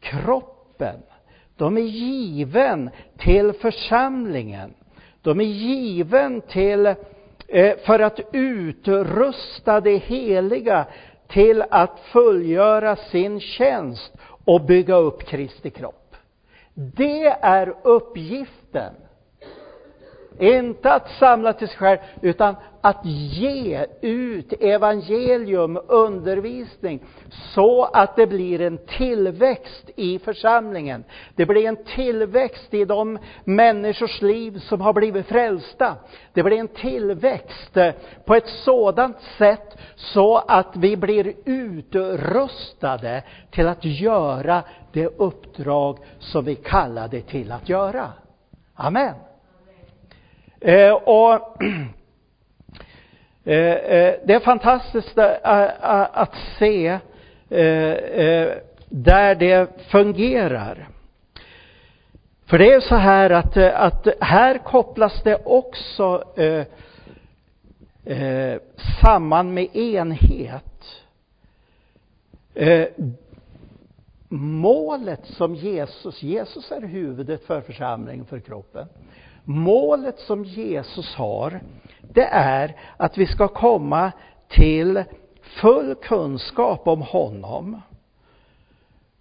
kroppen. 0.00 0.96
De 1.56 1.76
är 1.76 1.82
given 1.82 2.90
till 3.18 3.52
församlingen. 3.52 4.74
De 5.22 5.40
är 5.40 5.44
given 5.44 6.40
till, 6.40 6.86
eh, 7.48 7.76
för 7.86 7.98
att 7.98 8.20
utrusta 8.32 9.80
det 9.80 9.96
heliga 9.96 10.86
till 11.28 11.64
att 11.70 12.00
fullgöra 12.00 12.96
sin 12.96 13.40
tjänst 13.40 14.12
och 14.44 14.60
bygga 14.60 14.96
upp 14.96 15.26
Kristi 15.26 15.70
kropp. 15.70 15.97
Det 16.80 17.26
är 17.26 17.76
uppgiften. 17.84 18.94
Inte 20.38 20.92
att 20.92 21.10
samla 21.10 21.52
till 21.52 21.68
sig 21.68 21.76
själv, 21.76 21.98
utan 22.20 22.56
att 22.80 23.04
ge 23.04 23.86
ut 24.00 24.52
evangelium, 24.52 25.78
undervisning, 25.88 27.02
så 27.54 27.84
att 27.84 28.16
det 28.16 28.26
blir 28.26 28.60
en 28.60 28.78
tillväxt 28.78 29.90
i 29.96 30.18
församlingen. 30.18 31.04
Det 31.34 31.46
blir 31.46 31.66
en 31.66 31.84
tillväxt 31.84 32.74
i 32.74 32.84
de 32.84 33.18
människors 33.44 34.22
liv 34.22 34.58
som 34.58 34.80
har 34.80 34.92
blivit 34.92 35.26
frälsta. 35.26 35.96
Det 36.32 36.42
blir 36.42 36.58
en 36.58 36.68
tillväxt 36.68 37.76
eh, 37.76 37.92
på 38.24 38.34
ett 38.34 38.48
sådant 38.48 39.16
sätt 39.38 39.76
så 39.96 40.36
att 40.36 40.76
vi 40.76 40.96
blir 40.96 41.34
utrustade 41.44 43.22
till 43.50 43.68
att 43.68 43.84
göra 43.84 44.62
det 44.92 45.06
uppdrag 45.06 45.98
som 46.18 46.44
vi 46.44 46.54
kallade 46.54 47.20
till 47.20 47.52
att 47.52 47.68
göra. 47.68 48.12
Amen. 48.74 49.14
Eh, 50.60 50.92
och 50.92 51.62
eh, 53.44 53.54
eh, 53.54 54.14
det 54.24 54.34
är 54.34 54.40
fantastiskt 54.40 55.18
eh, 55.18 55.36
att 56.12 56.34
se 56.58 56.86
eh, 57.48 58.48
där 58.88 59.34
det 59.34 59.70
fungerar. 59.90 60.88
För 62.46 62.58
det 62.58 62.72
är 62.72 62.80
så 62.80 62.94
här 62.94 63.30
att, 63.30 63.56
att 63.56 64.06
här 64.20 64.58
kopplas 64.58 65.22
det 65.22 65.42
också 65.44 66.24
eh, 66.36 66.64
eh, 68.16 68.60
samman 69.00 69.54
med 69.54 69.76
enhet. 69.76 70.64
Eh, 72.54 72.88
målet 74.28 75.26
som 75.26 75.54
Jesus, 75.54 76.22
Jesus 76.22 76.72
är 76.72 76.80
huvudet 76.80 77.44
för 77.44 77.60
församlingen, 77.60 78.24
för 78.24 78.40
kroppen. 78.40 78.86
Målet 79.50 80.18
som 80.18 80.44
Jesus 80.44 81.14
har, 81.14 81.60
det 82.00 82.24
är 82.32 82.76
att 82.96 83.18
vi 83.18 83.26
ska 83.26 83.48
komma 83.48 84.12
till 84.48 85.04
full 85.40 85.94
kunskap 85.94 86.88
om 86.88 87.02
honom. 87.02 87.80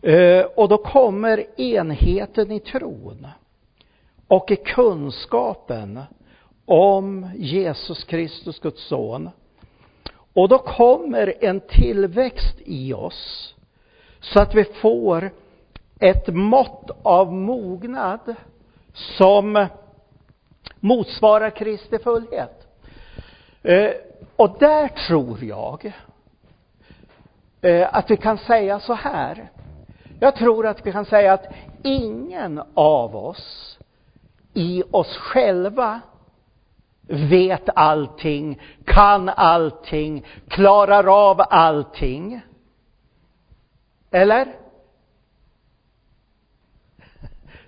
Eh, 0.01 0.41
och 0.41 0.69
då 0.69 0.77
kommer 0.77 1.61
enheten 1.61 2.51
i 2.51 2.59
tron 2.59 3.27
och 4.27 4.51
i 4.51 4.55
kunskapen 4.55 6.01
om 6.65 7.29
Jesus 7.35 8.03
Kristus, 8.03 8.59
Guds 8.59 8.87
son. 8.87 9.29
Och 10.33 10.49
då 10.49 10.57
kommer 10.57 11.33
en 11.41 11.59
tillväxt 11.59 12.57
i 12.65 12.93
oss 12.93 13.55
så 14.19 14.39
att 14.39 14.55
vi 14.55 14.63
får 14.63 15.31
ett 15.99 16.27
mått 16.27 16.91
av 17.03 17.33
mognad 17.33 18.35
som 18.93 19.67
motsvarar 20.79 21.49
Kristi 21.49 21.99
fullhet. 21.99 22.67
Eh, 23.63 23.91
och 24.35 24.55
där 24.59 24.87
tror 24.87 25.43
jag 25.43 25.93
eh, 27.61 27.95
att 27.95 28.11
vi 28.11 28.17
kan 28.17 28.37
säga 28.37 28.79
så 28.79 28.93
här. 28.93 29.51
Jag 30.19 30.35
tror 30.35 30.67
att 30.67 30.85
vi 30.85 30.91
kan 30.91 31.05
säga 31.05 31.33
att 31.33 31.45
ingen 31.83 32.61
av 32.73 33.15
oss 33.15 33.77
i 34.53 34.83
oss 34.91 35.17
själva 35.17 36.01
vet 37.07 37.69
allting, 37.75 38.61
kan 38.85 39.29
allting, 39.29 40.25
klarar 40.47 41.29
av 41.29 41.41
allting. 41.49 42.41
Eller? 44.11 44.55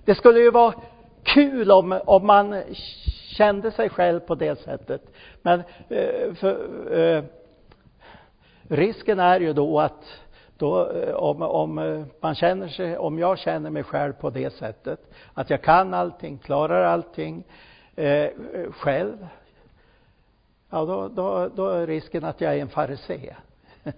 Det 0.04 0.14
skulle 0.14 0.40
ju 0.40 0.50
vara 0.50 0.74
kul 1.34 1.70
om, 1.70 2.00
om 2.04 2.26
man 2.26 2.62
kände 3.36 3.70
sig 3.70 3.88
själv 3.88 4.20
på 4.20 4.34
det 4.34 4.58
sättet. 4.58 5.02
Men 5.42 5.62
eh, 5.88 6.34
för, 6.34 6.92
eh, 6.98 7.24
risken 8.68 9.20
är 9.20 9.40
ju 9.40 9.52
då 9.52 9.80
att 9.80 10.04
då, 10.60 10.90
eh, 10.90 11.14
om, 11.14 11.42
om 11.42 11.78
eh, 11.78 12.04
man 12.20 12.34
känner 12.34 12.68
sig, 12.68 12.98
om 12.98 13.18
jag 13.18 13.38
känner 13.38 13.70
mig 13.70 13.82
själv 13.82 14.12
på 14.12 14.30
det 14.30 14.50
sättet, 14.50 15.00
att 15.34 15.50
jag 15.50 15.62
kan 15.62 15.94
allting, 15.94 16.38
klarar 16.38 16.84
allting 16.84 17.44
eh, 17.96 18.30
själv, 18.70 19.26
ja 20.70 20.84
då, 20.84 21.08
då, 21.08 21.48
då 21.54 21.68
är 21.68 21.86
risken 21.86 22.24
att 22.24 22.40
jag 22.40 22.54
är 22.54 22.58
en 22.58 22.68
farisé. 22.68 23.34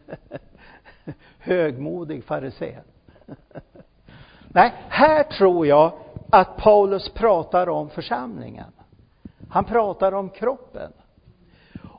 Högmodig 1.39 2.25
farisé. 2.25 2.79
Nej, 4.49 4.73
här 4.89 5.23
tror 5.23 5.67
jag 5.67 5.93
att 6.33 6.57
Paulus 6.57 7.09
pratar 7.09 7.69
om 7.69 7.91
församlingen. 7.91 8.73
Han 9.49 9.65
pratar 9.65 10.13
om 10.13 10.31
kroppen. 10.31 10.93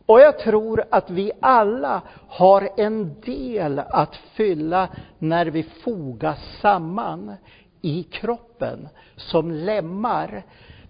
Och 0.06 0.20
jag 0.20 0.40
tror 0.40 0.84
att 0.90 1.10
vi 1.10 1.32
alla 1.40 2.02
har 2.28 2.70
en 2.78 3.22
del 3.22 3.80
att 3.80 4.16
fylla 4.16 4.88
när 5.20 5.46
vi 5.46 5.64
fogas 5.64 6.40
samman 6.62 7.36
i 7.82 8.04
kroppen 8.04 8.90
som 9.16 9.52
lemmar. 9.52 10.44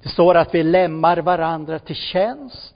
Det 0.03 0.09
står 0.09 0.35
att 0.35 0.55
vi 0.55 0.63
lämmar 0.63 1.17
varandra 1.17 1.79
till 1.79 1.95
tjänst. 1.95 2.75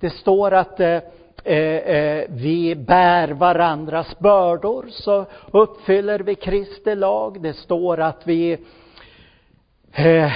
Det 0.00 0.10
står 0.10 0.54
att 0.54 0.80
eh, 0.80 1.00
eh, 1.44 1.56
eh, 1.56 2.24
vi 2.28 2.74
bär 2.74 3.28
varandras 3.28 4.18
bördor 4.18 4.86
så 4.90 5.26
uppfyller 5.50 6.18
vi 6.18 6.34
Kristi 6.34 6.94
lag. 6.94 7.42
Det 7.42 7.54
står 7.54 8.00
att 8.00 8.26
vi 8.26 8.58
eh, 9.92 10.32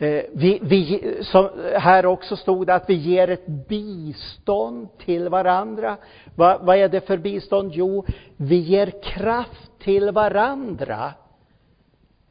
Eh, 0.00 0.22
vi, 0.32 0.58
vi, 0.62 1.16
som 1.22 1.48
här 1.74 2.06
också 2.06 2.36
stod 2.36 2.66
det 2.66 2.74
att 2.74 2.90
vi 2.90 2.94
ger 2.94 3.30
ett 3.30 3.46
bistånd 3.46 4.88
till 4.98 5.28
varandra. 5.28 5.96
Va, 6.34 6.58
vad 6.62 6.76
är 6.76 6.88
det 6.88 7.00
för 7.00 7.16
bistånd? 7.16 7.72
Jo, 7.74 8.04
vi 8.36 8.56
ger 8.56 8.92
kraft 9.02 9.70
till 9.78 10.10
varandra 10.10 11.12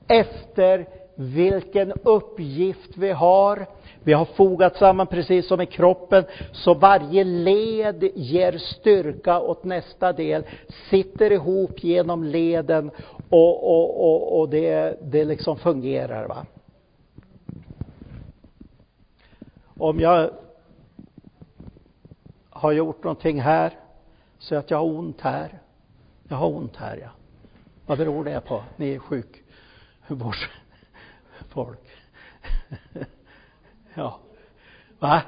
efter 0.07 0.87
vilken 1.15 1.93
uppgift 2.03 2.97
vi 2.97 3.11
har. 3.11 3.65
Vi 4.03 4.13
har 4.13 4.25
fogat 4.25 4.75
samman 4.75 5.07
precis 5.07 5.47
som 5.47 5.61
i 5.61 5.65
kroppen, 5.65 6.23
så 6.51 6.73
varje 6.73 7.23
led 7.23 8.11
ger 8.15 8.57
styrka 8.57 9.39
åt 9.39 9.63
nästa 9.63 10.13
del, 10.13 10.43
sitter 10.89 11.31
ihop 11.31 11.83
genom 11.83 12.23
leden 12.23 12.91
och, 13.29 13.63
och, 13.63 14.05
och, 14.05 14.39
och 14.39 14.49
det, 14.49 14.99
det 15.01 15.25
liksom 15.25 15.57
fungerar. 15.57 16.27
Va? 16.27 16.45
Om 19.77 19.99
jag 19.99 20.31
har 22.49 22.71
gjort 22.71 23.03
någonting 23.03 23.41
här 23.41 23.73
så 24.39 24.55
att 24.55 24.71
jag 24.71 24.77
har 24.77 24.85
ont 24.85 25.21
här. 25.21 25.59
Jag 26.27 26.37
har 26.37 26.47
ont 26.47 26.75
här, 26.75 26.97
ja. 26.97 27.09
Vad 27.85 27.97
beror 27.97 28.23
det 28.23 28.41
på? 28.41 28.63
Ni 28.75 28.95
är 28.95 28.99
sjukvårdsfolk. 28.99 31.87
ja. 33.93 34.19
Va? 34.99 35.21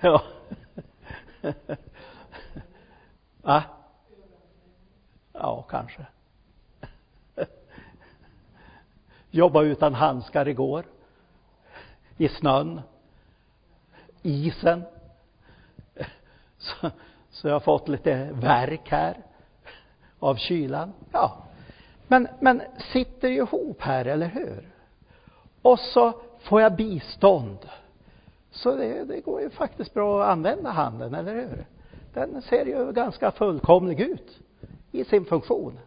ja. 0.00 0.22
Va? 3.42 3.62
Ja, 5.44 5.64
kanske. 5.68 6.06
Jobba 9.30 9.62
utan 9.62 9.94
handskar 9.94 10.48
igår 10.48 10.84
i 12.16 12.28
snön, 12.28 12.80
isen. 14.22 14.84
Så, 16.58 16.90
så 17.30 17.48
jag 17.48 17.54
har 17.54 17.60
fått 17.60 17.88
lite 17.88 18.30
värk 18.32 18.90
här 18.90 19.16
av 20.18 20.36
kylan. 20.36 20.92
Ja, 21.12 21.36
men, 22.08 22.28
men 22.40 22.62
sitter 22.92 23.28
ju 23.28 23.36
ihop 23.36 23.82
här, 23.82 24.04
eller 24.04 24.28
hur? 24.28 24.68
Och 25.62 25.78
så 25.78 26.12
får 26.40 26.60
jag 26.60 26.76
bistånd. 26.76 27.58
Så 28.50 28.76
det, 28.76 29.04
det 29.04 29.20
går 29.20 29.40
ju 29.40 29.50
faktiskt 29.50 29.94
bra 29.94 30.22
att 30.22 30.30
använda 30.30 30.70
handen, 30.70 31.14
eller 31.14 31.34
hur? 31.34 31.66
Den 32.14 32.42
ser 32.42 32.66
ju 32.66 32.92
ganska 32.92 33.30
fullkomlig 33.30 34.00
ut 34.00 34.40
i 34.94 35.04
sin 35.04 35.24
funktion, 35.24 35.78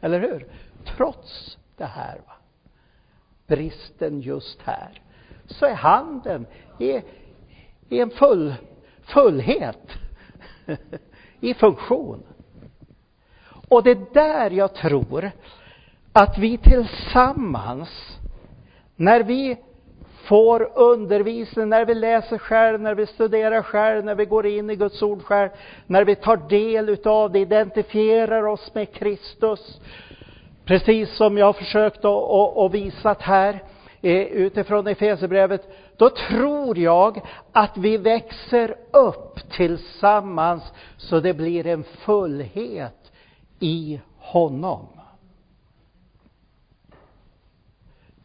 eller 0.00 0.20
hur? 0.20 0.46
Trots 0.96 1.58
det 1.76 1.84
här, 1.84 2.20
va? 2.26 2.32
bristen 3.46 4.20
just 4.20 4.62
här 4.62 5.02
så 5.46 5.66
är 5.66 5.74
handen 5.74 6.46
i, 6.78 7.02
i 7.88 8.00
en 8.00 8.10
full, 8.10 8.54
fullhet, 9.02 9.92
i 11.40 11.54
funktion. 11.54 12.22
Och 13.68 13.82
det 13.82 13.90
är 13.90 14.14
där 14.14 14.50
jag 14.50 14.74
tror 14.74 15.30
att 16.12 16.38
vi 16.38 16.58
tillsammans, 16.58 18.18
när 18.96 19.22
vi 19.22 19.58
får 20.28 20.70
undervisning, 20.74 21.68
när 21.68 21.84
vi 21.84 21.94
läser 21.94 22.38
själv, 22.38 22.80
när 22.80 22.94
vi 22.94 23.06
studerar 23.06 23.62
själv, 23.62 24.04
när 24.04 24.14
vi 24.14 24.24
går 24.24 24.46
in 24.46 24.70
i 24.70 24.76
Guds 24.76 25.02
ord 25.02 25.22
själv, 25.22 25.50
när 25.86 26.04
vi 26.04 26.14
tar 26.14 26.36
del 26.36 26.88
utav 26.88 27.32
det, 27.32 27.38
identifierar 27.38 28.46
oss 28.46 28.74
med 28.74 28.92
Kristus, 28.92 29.80
precis 30.64 31.16
som 31.16 31.38
jag 31.38 31.46
har 31.46 31.52
försökt 31.52 32.04
att 32.04 32.74
visa 32.74 33.16
här, 33.20 33.62
eh, 34.02 34.22
utifrån 34.22 34.86
Efesierbrevet, 34.86 35.68
då 35.96 36.10
tror 36.10 36.78
jag 36.78 37.20
att 37.52 37.76
vi 37.76 37.96
växer 37.96 38.76
upp 38.92 39.50
tillsammans 39.50 40.62
så 40.96 41.20
det 41.20 41.34
blir 41.34 41.66
en 41.66 41.84
fullhet 41.84 43.12
i 43.60 44.00
honom. 44.18 44.95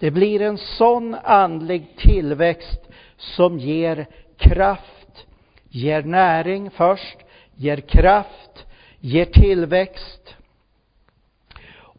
Det 0.02 0.12
blir 0.12 0.42
en 0.42 0.58
sån 0.58 1.16
andlig 1.24 1.98
tillväxt 1.98 2.82
som 3.18 3.60
ger 3.60 4.08
kraft, 4.38 5.26
ger 5.70 6.02
näring 6.02 6.70
först, 6.70 7.18
ger 7.56 7.78
kraft, 7.78 8.66
ger 9.00 9.26
tillväxt. 9.26 10.36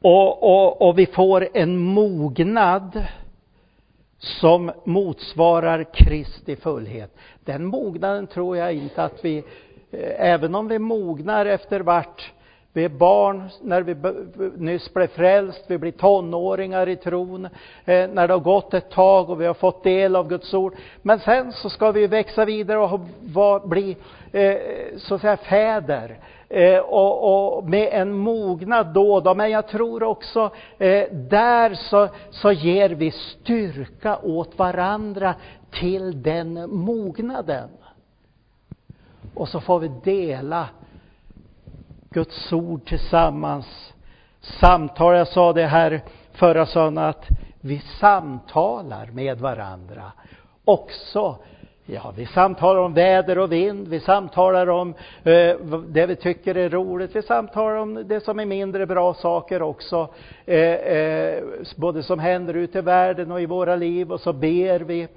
Och, 0.01 0.43
och, 0.43 0.89
och 0.89 0.99
vi 0.99 1.07
får 1.07 1.49
en 1.55 1.79
mognad 1.79 3.05
som 4.19 4.73
motsvarar 4.85 5.95
Kristi 5.95 6.57
fullhet. 6.57 7.17
Den 7.45 7.65
mognaden 7.65 8.27
tror 8.27 8.57
jag 8.57 8.75
inte 8.75 9.05
att 9.05 9.25
vi, 9.25 9.39
eh, 9.91 10.31
även 10.31 10.55
om 10.55 10.69
vi 10.69 10.79
mognar 10.79 11.47
efter 11.47 11.81
vart 11.81 12.33
vi 12.75 12.85
är 12.85 12.89
barn 12.89 13.49
när 13.63 13.83
vi 13.83 13.97
nyss 14.57 14.95
blev 14.95 15.07
frälst, 15.07 15.65
vi 15.67 15.79
blir 15.79 15.93
tonåringar 15.93 16.89
i 16.89 16.97
tron, 16.97 17.45
eh, 17.85 18.09
när 18.09 18.29
det 18.29 18.35
har 18.35 18.41
gått 18.41 18.75
ett 18.75 18.91
tag 18.91 19.31
och 19.31 19.41
vi 19.41 19.47
har 19.47 19.55
fått 19.55 19.85
del 19.85 20.17
av 20.17 20.29
Guds 20.29 20.55
ord. 20.55 20.75
Men 21.03 21.19
sen 21.19 21.53
så 21.53 21.71
ska 21.71 21.93
vi 21.93 22.07
växa 22.07 22.45
vidare 22.45 22.79
och 22.79 23.01
bli, 23.69 23.97
eh, 24.33 24.57
så 24.97 25.15
att 25.15 25.21
säga, 25.21 25.37
fäder. 25.37 26.19
Eh, 26.49 26.79
och, 26.79 27.57
och, 27.57 27.65
med 27.65 27.89
en 27.93 28.13
mognad 28.13 28.87
då 28.87 29.15
och 29.15 29.23
då. 29.23 29.35
Men 29.35 29.51
jag 29.51 29.69
tror 29.69 30.03
också 30.03 30.51
eh, 30.79 31.05
där 31.13 31.75
så, 31.75 32.09
så 32.31 32.53
ger 32.53 32.91
vi 32.91 33.11
styrka 33.11 34.19
åt 34.23 34.59
varandra 34.59 35.35
till 35.71 36.23
den 36.23 36.71
mognaden. 36.71 37.69
Och 39.35 39.49
så 39.49 39.61
får 39.61 39.79
vi 39.79 39.91
dela 40.05 40.69
Guds 42.13 42.53
ord 42.53 42.85
tillsammans. 42.85 43.93
Samtal, 44.41 45.17
jag 45.17 45.29
sa 45.29 45.53
det 45.53 45.67
här 45.67 46.01
förra 46.33 46.67
söndagen, 46.67 47.11
att 47.11 47.27
vi 47.61 47.83
samtalar 48.01 49.07
med 49.07 49.39
varandra. 49.39 50.13
Också, 50.65 51.37
ja, 51.87 52.13
vi 52.17 52.27
samtalar 52.27 52.81
om 52.81 52.95
väder 52.95 53.39
och 53.39 53.53
vind, 53.53 53.89
vi 53.89 54.01
samtalar 54.01 54.67
om 54.67 54.95
eh, 55.23 55.57
det 55.89 56.07
vi 56.07 56.17
tycker 56.17 56.57
är 56.57 56.69
roligt, 56.69 57.17
vi 57.17 57.23
samtalar 57.23 57.77
om 57.77 58.09
det 58.09 58.21
som 58.21 58.41
är 58.41 58.47
mindre 58.47 58.87
bra 58.87 59.15
saker 59.15 59.63
också, 59.63 60.09
eh, 60.47 60.59
eh, 60.59 61.43
både 61.77 62.03
som 62.03 62.19
händer 62.19 62.55
ute 62.55 62.79
i 62.79 62.83
världen 62.83 63.33
och 63.33 63.41
i 63.41 63.47
våra 63.47 63.77
liv, 63.77 64.13
och 64.13 64.21
så 64.21 64.33
ber 64.33 64.81
vi. 64.81 65.09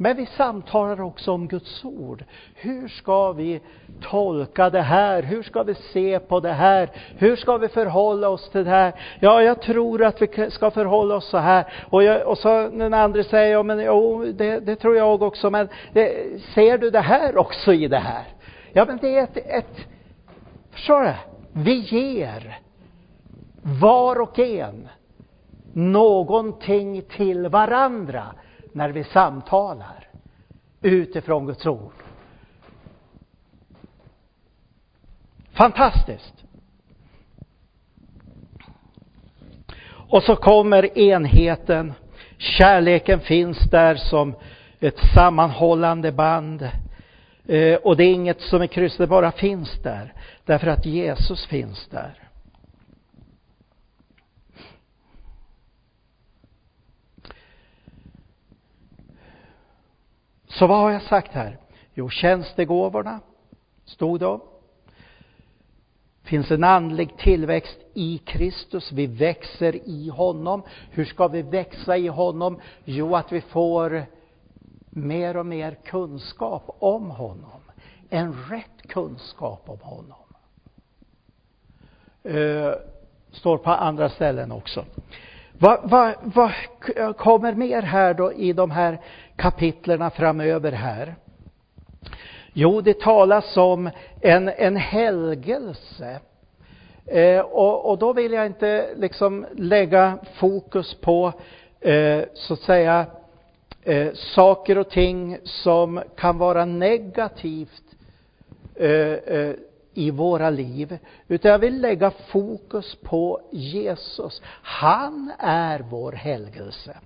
Men 0.00 0.16
vi 0.16 0.26
samtalar 0.26 1.00
också 1.00 1.32
om 1.32 1.48
Guds 1.48 1.84
ord. 1.84 2.24
Hur 2.54 2.88
ska 2.88 3.32
vi 3.32 3.60
tolka 4.00 4.70
det 4.70 4.82
här? 4.82 5.22
Hur 5.22 5.42
ska 5.42 5.62
vi 5.62 5.74
se 5.74 6.18
på 6.18 6.40
det 6.40 6.52
här? 6.52 6.90
Hur 7.16 7.36
ska 7.36 7.56
vi 7.56 7.68
förhålla 7.68 8.28
oss 8.28 8.50
till 8.50 8.64
det 8.64 8.70
här? 8.70 8.92
Ja, 9.20 9.42
jag 9.42 9.62
tror 9.62 10.04
att 10.04 10.22
vi 10.22 10.50
ska 10.50 10.70
förhålla 10.70 11.16
oss 11.16 11.28
så 11.28 11.38
här. 11.38 11.72
Och, 11.90 12.02
jag, 12.02 12.26
och 12.26 12.38
så 12.38 12.68
den 12.68 12.94
andra 12.94 13.24
säger, 13.24 13.52
ja 13.52 13.62
men 13.62 13.80
jo, 13.80 14.24
det, 14.24 14.60
det 14.60 14.76
tror 14.76 14.96
jag 14.96 15.22
också, 15.22 15.50
men 15.50 15.68
det, 15.92 16.12
ser 16.54 16.78
du 16.78 16.90
det 16.90 17.00
här 17.00 17.36
också 17.36 17.72
i 17.72 17.88
det 17.88 17.98
här? 17.98 18.24
Ja, 18.72 18.84
men 18.84 18.98
det 19.00 19.18
är 19.18 19.22
ett, 19.22 19.36
ett 19.36 19.86
förstår 20.70 21.02
du? 21.02 21.12
Vi 21.52 21.78
ger 21.78 22.58
var 23.80 24.20
och 24.20 24.38
en 24.38 24.88
någonting 25.72 27.02
till 27.02 27.48
varandra 27.48 28.26
när 28.74 28.88
vi 28.88 29.04
samtalar 29.04 30.08
utifrån 30.82 31.46
Guds 31.46 31.66
ord. 31.66 31.92
Fantastiskt! 35.52 36.44
Och 40.08 40.22
så 40.22 40.36
kommer 40.36 40.98
enheten. 40.98 41.92
Kärleken 42.38 43.20
finns 43.20 43.70
där 43.70 43.94
som 43.94 44.34
ett 44.80 44.98
sammanhållande 45.14 46.12
band. 46.12 46.68
Eh, 47.46 47.74
och 47.74 47.96
det 47.96 48.04
är 48.04 48.12
inget 48.12 48.40
som 48.40 48.62
är 48.62 48.66
krystat, 48.66 48.98
det 48.98 49.06
bara 49.06 49.32
finns 49.32 49.82
där. 49.82 50.12
Därför 50.44 50.66
att 50.66 50.86
Jesus 50.86 51.46
finns 51.46 51.88
där. 51.88 52.27
Så 60.58 60.66
vad 60.66 60.78
har 60.78 60.90
jag 60.90 61.02
sagt 61.02 61.32
här? 61.32 61.58
Jo, 61.94 62.10
tjänstegåvorna, 62.10 63.20
stod 63.84 64.20
det 64.20 64.40
finns 66.30 66.50
en 66.50 66.64
andlig 66.64 67.16
tillväxt 67.16 67.78
i 67.94 68.18
Kristus. 68.18 68.92
Vi 68.92 69.06
växer 69.06 69.88
i 69.88 70.08
honom. 70.08 70.62
Hur 70.90 71.04
ska 71.04 71.28
vi 71.28 71.42
växa 71.42 71.96
i 71.96 72.08
honom? 72.08 72.60
Jo, 72.84 73.16
att 73.16 73.32
vi 73.32 73.40
får 73.40 74.06
mer 74.90 75.36
och 75.36 75.46
mer 75.46 75.76
kunskap 75.84 76.76
om 76.78 77.10
honom. 77.10 77.60
En 78.10 78.32
rätt 78.50 78.88
kunskap 78.88 79.62
om 79.66 79.80
honom. 79.80 80.18
Uh, 82.26 82.72
står 83.32 83.58
på 83.58 83.70
andra 83.70 84.08
ställen 84.08 84.52
också. 84.52 84.84
Vad, 85.60 85.90
vad, 85.90 86.14
vad 86.22 86.52
eh, 86.96 87.12
kommer 87.12 87.54
mer 87.54 87.82
här 87.82 88.14
då 88.14 88.32
i 88.32 88.52
de 88.52 88.70
här 88.70 89.00
kapitlerna 89.38 90.10
framöver 90.10 90.72
här? 90.72 91.14
Jo, 92.52 92.80
det 92.80 93.00
talas 93.00 93.56
om 93.56 93.90
en, 94.20 94.48
en 94.48 94.76
helgelse. 94.76 96.20
Eh, 97.06 97.40
och, 97.40 97.90
och, 97.90 97.98
då 97.98 98.12
vill 98.12 98.32
jag 98.32 98.46
inte 98.46 98.88
liksom 98.96 99.46
lägga 99.56 100.18
fokus 100.34 100.94
på, 100.94 101.32
eh, 101.80 102.22
så 102.34 102.54
att 102.54 102.60
säga, 102.60 103.06
eh, 103.82 104.12
saker 104.12 104.78
och 104.78 104.90
ting 104.90 105.38
som 105.44 106.02
kan 106.16 106.38
vara 106.38 106.64
negativt 106.64 107.82
eh, 108.74 108.90
eh, 108.90 109.54
i 109.94 110.10
våra 110.10 110.50
liv. 110.50 110.98
Utan 111.28 111.50
jag 111.50 111.58
vill 111.58 111.80
lägga 111.80 112.10
fokus 112.10 112.96
på 113.02 113.40
Jesus. 113.52 114.42
Han 114.62 115.32
är 115.38 115.80
vår 115.90 116.12
helgelse. 116.12 116.96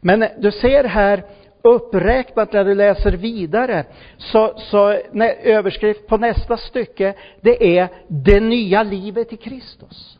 Men 0.00 0.24
du 0.38 0.52
ser 0.52 0.84
här 0.84 1.24
uppräknat 1.62 2.52
när 2.52 2.64
du 2.64 2.74
läser 2.74 3.12
vidare, 3.12 3.84
så, 4.18 4.54
så 4.56 5.00
när, 5.12 5.28
överskrift 5.28 6.06
på 6.06 6.16
nästa 6.16 6.56
stycke, 6.56 7.14
det 7.40 7.78
är 7.78 7.88
det 8.08 8.40
nya 8.40 8.82
livet 8.82 9.32
i 9.32 9.36
Kristus. 9.36 10.18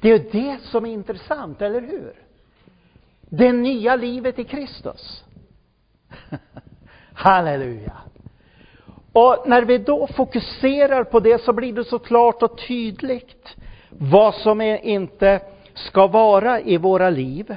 Det 0.00 0.10
är 0.10 0.24
det 0.32 0.58
som 0.62 0.86
är 0.86 0.90
intressant, 0.90 1.62
eller 1.62 1.80
hur? 1.80 2.12
Det 3.20 3.52
nya 3.52 3.96
livet 3.96 4.38
i 4.38 4.44
Kristus. 4.44 5.24
Halleluja! 7.14 7.96
Och 9.12 9.44
när 9.46 9.62
vi 9.62 9.78
då 9.78 10.06
fokuserar 10.06 11.04
på 11.04 11.20
det 11.20 11.42
så 11.42 11.52
blir 11.52 11.72
det 11.72 11.84
så 11.84 11.98
klart 11.98 12.42
och 12.42 12.58
tydligt 12.68 13.56
vad 13.88 14.34
som 14.34 14.60
är, 14.60 14.84
inte 14.84 15.40
ska 15.74 16.06
vara 16.06 16.60
i 16.60 16.76
våra 16.76 17.10
liv. 17.10 17.56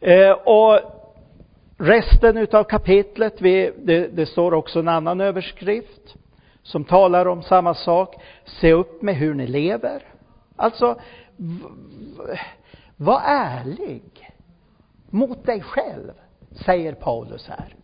Eh, 0.00 0.30
och 0.30 0.95
resten 1.78 2.36
utav 2.36 2.64
kapitlet, 2.64 3.40
vi, 3.40 3.72
det, 3.78 4.08
det 4.08 4.26
står 4.26 4.54
också 4.54 4.78
en 4.78 4.88
annan 4.88 5.20
överskrift 5.20 6.16
som 6.62 6.84
talar 6.84 7.26
om 7.26 7.42
samma 7.42 7.74
sak. 7.74 8.14
Se 8.44 8.72
upp 8.72 9.02
med 9.02 9.14
hur 9.14 9.34
ni 9.34 9.46
lever. 9.46 10.02
Alltså, 10.56 11.00
var 12.96 13.20
ärlig 13.24 14.30
mot 15.10 15.46
dig 15.46 15.60
själv, 15.60 16.12
säger 16.50 16.92
Paulus 16.92 17.48
här. 17.48 17.74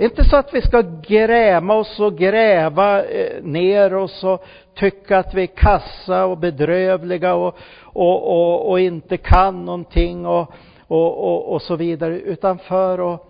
Inte 0.00 0.24
så 0.24 0.36
att 0.36 0.54
vi 0.54 0.62
ska 0.62 0.82
gräma 1.08 1.74
oss 1.74 2.00
och 2.00 2.18
gräva 2.18 3.04
eh, 3.04 3.42
ner 3.42 3.94
oss 3.94 4.24
och 4.24 4.44
tycka 4.74 5.18
att 5.18 5.34
vi 5.34 5.42
är 5.42 5.46
kassa 5.46 6.24
och 6.26 6.38
bedrövliga 6.38 7.34
och, 7.34 7.58
och, 7.98 8.28
och, 8.28 8.70
och 8.70 8.80
inte 8.80 9.16
kan 9.16 9.64
någonting 9.64 10.26
och, 10.26 10.52
och, 10.86 11.24
och, 11.24 11.52
och 11.52 11.62
så 11.62 11.76
vidare, 11.76 12.20
utan 12.20 12.58
för 12.58 13.14
att 13.14 13.22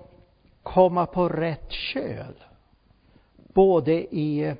komma 0.62 1.07
på 1.07 1.28
rätt 1.28 1.72
köl. 1.72 2.35
Både 3.54 3.92
i, 4.14 4.54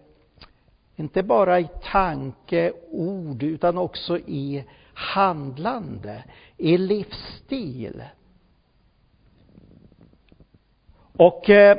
inte 0.97 1.23
bara 1.23 1.61
i 1.61 1.69
tanke, 1.93 2.73
ord, 2.91 3.43
utan 3.43 3.79
också 3.79 4.19
i 4.19 4.65
handlande, 4.95 6.25
i 6.57 6.79
livsstil. 6.79 8.03
Och 11.17 11.51
eh, 11.51 11.79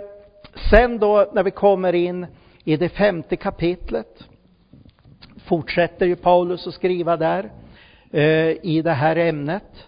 Sen 0.69 0.99
då 0.99 1.29
när 1.33 1.43
vi 1.43 1.51
kommer 1.51 1.93
in 1.93 2.27
i 2.63 2.77
det 2.77 2.89
femte 2.89 3.35
kapitlet 3.35 4.23
fortsätter 5.37 6.05
ju 6.05 6.15
Paulus 6.15 6.67
att 6.67 6.73
skriva 6.73 7.17
där 7.17 7.51
Eh, 8.11 8.65
i 8.65 8.81
det 8.83 8.91
här 8.91 9.15
ämnet. 9.15 9.87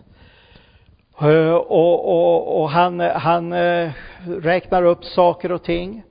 Eh, 1.21 1.53
och, 1.53 2.09
och, 2.09 2.61
och, 2.61 2.69
han, 2.69 2.99
han 2.99 3.53
eh, 3.53 3.91
räknar 4.25 4.83
upp 4.83 5.05
saker 5.05 5.51
och 5.51 5.63
ting 5.63 6.03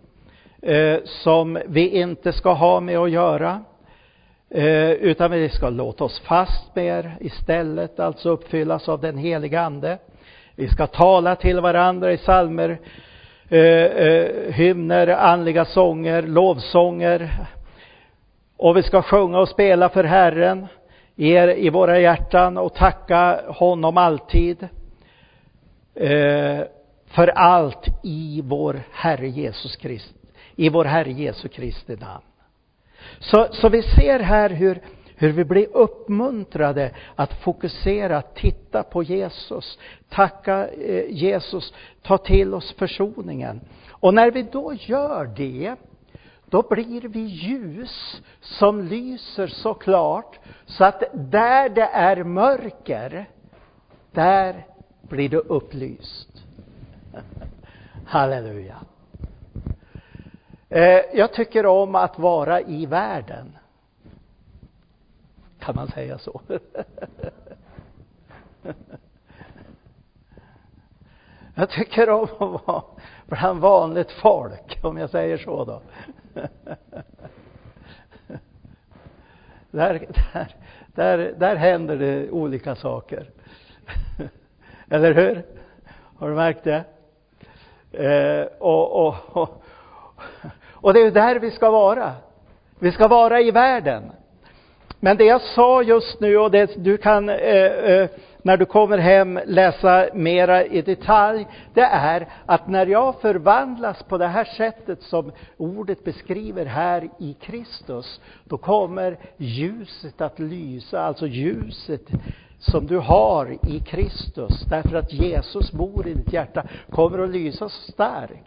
eh, 0.63 0.97
som 1.05 1.59
vi 1.67 1.89
inte 1.89 2.33
ska 2.33 2.53
ha 2.53 2.81
med 2.81 2.99
att 2.99 3.11
göra. 3.11 3.65
Eh, 4.51 4.91
utan 4.91 5.31
vi 5.31 5.49
ska 5.49 5.71
låta 5.71 6.05
oss 6.05 6.21
fast 6.21 6.77
med 6.77 7.11
istället, 7.21 8.01
alltså 8.01 8.31
uppfyllas 8.31 8.89
av 8.89 9.01
den 9.01 9.19
heliga 9.19 9.61
Ande. 9.61 9.99
Vi 10.55 10.69
ska 10.69 10.87
tala 10.87 11.37
till 11.37 11.61
varandra 11.61 12.13
i 12.13 12.19
salmer 12.19 12.79
eh, 13.49 13.61
eh, 13.61 14.53
hymner, 14.53 15.07
andliga 15.07 15.65
sånger, 15.65 16.23
lovsånger. 16.23 17.31
Och 18.57 18.77
vi 18.77 18.83
ska 18.83 19.03
sjunga 19.03 19.39
och 19.39 19.49
spela 19.49 19.89
för 19.89 20.05
Herren 20.05 20.67
er 21.17 21.49
i 21.49 21.71
våra 21.71 22.01
hjärtan 22.01 22.59
och 22.59 22.75
tacka 22.75 23.41
honom 23.49 23.97
alltid. 23.97 24.69
Eh, 25.95 26.61
för 27.07 27.29
allt 27.29 27.87
i 28.03 28.43
vår 28.45 28.83
Herre 28.93 29.29
Jesus 29.29 29.77
Krist, 29.77 30.15
i 30.57 30.69
vår 30.69 30.85
Herre 30.85 31.13
Jesu 31.13 31.49
Kristi 31.49 31.97
namn. 31.97 32.25
Så, 33.19 33.47
så 33.51 33.69
vi 33.69 33.83
ser 33.83 34.21
här 34.21 34.51
hur 34.51 34.81
hur 35.21 35.33
vi 35.33 35.45
blir 35.45 35.67
uppmuntrade 35.73 36.91
att 37.17 37.33
fokusera, 37.33 38.23
titta 38.23 38.83
på 38.83 39.03
Jesus, 39.03 39.79
tacka 40.09 40.69
eh, 40.69 41.05
Jesus, 41.11 41.75
ta 42.03 42.19
till 42.19 42.55
oss 42.55 42.75
försoningen. 42.79 43.61
Och 43.91 44.15
när 44.15 44.31
vi 44.31 44.43
då 44.43 44.75
gör 44.75 45.31
det, 45.37 45.77
då 46.51 46.63
blir 46.63 47.01
vi 47.01 47.21
ljus 47.21 48.23
som 48.41 48.83
lyser 48.83 49.47
så 49.47 49.75
klart 49.75 50.39
så 50.67 50.85
att 50.85 51.03
där 51.13 51.69
det 51.69 51.89
är 51.93 52.25
mörker, 52.25 53.31
där 54.13 54.67
blir 55.03 55.29
det 55.29 55.37
upplyst. 55.37 56.45
Halleluja. 58.07 58.77
Eh, 60.69 61.01
jag 61.15 61.33
tycker 61.33 61.67
om 61.67 61.95
att 61.95 62.19
vara 62.19 62.61
i 62.61 62.87
världen. 62.87 63.57
Kan 65.59 65.75
man 65.75 65.89
säga 65.89 66.19
så? 66.19 66.41
Jag 71.55 71.71
tycker 71.71 72.11
om 72.11 72.23
att 72.23 72.67
vara 72.67 72.83
bland 73.27 73.61
vanligt 73.61 74.11
folk, 74.11 74.79
om 74.83 74.97
jag 74.97 75.11
säger 75.11 75.39
så 75.39 75.65
då. 75.65 75.83
Där, 79.71 80.07
där, 80.33 80.57
där, 80.95 81.35
där 81.39 81.57
händer 81.57 81.97
det 81.97 82.31
olika 82.31 82.75
saker. 82.75 83.31
Eller 84.91 85.15
hur? 85.15 85.43
Har 86.19 86.29
du 86.29 86.35
märkt 86.35 86.65
det? 86.65 86.85
Eh, 87.93 88.47
och, 88.59 89.07
och, 89.07 89.15
och, 89.33 89.63
och 90.73 90.95
det 90.95 91.01
är 91.01 91.11
där 91.11 91.39
vi 91.39 91.51
ska 91.51 91.71
vara. 91.71 92.13
Vi 92.79 92.93
ska 92.93 93.09
vara 93.09 93.41
i 93.41 93.51
världen. 93.51 94.13
Men 95.01 95.17
det 95.17 95.25
jag 95.25 95.41
sa 95.41 95.83
just 95.83 96.21
nu 96.21 96.39
och 96.39 96.51
det 96.51 96.85
du 96.85 96.97
kan 96.97 97.29
eh, 97.29 97.37
eh, 97.37 98.09
när 98.43 98.57
du 98.57 98.65
kommer 98.65 98.99
hem 98.99 99.41
läsa 99.47 100.09
mera 100.15 100.65
i 100.65 100.83
detalj, 100.83 101.47
det 101.75 101.85
är 101.85 102.29
att 102.47 102.69
när 102.69 102.87
jag 102.87 103.21
förvandlas 103.21 104.03
på 104.03 104.19
det 104.19 104.27
här 104.27 104.45
sättet 104.45 105.03
som 105.03 105.33
ordet 105.57 106.05
beskriver 106.05 106.67
här 106.67 107.09
i 107.19 107.35
Kristus, 107.35 108.21
då 108.45 108.59
kommer 108.59 109.19
ljuset 109.37 110.21
att 110.21 110.39
lysa, 110.39 111.01
alltså 111.01 111.27
ljuset 111.27 112.09
som 112.59 112.87
du 112.87 112.99
har 112.99 113.57
i 113.69 113.81
Kristus, 113.81 114.65
därför 114.69 114.97
att 114.97 115.13
Jesus 115.13 115.73
bor 115.73 116.09
i 116.09 116.15
ditt 116.15 116.33
hjärta, 116.33 116.65
kommer 116.91 117.19
att 117.19 117.31
lysa 117.31 117.69
så 117.69 117.93
starkt. 117.93 118.45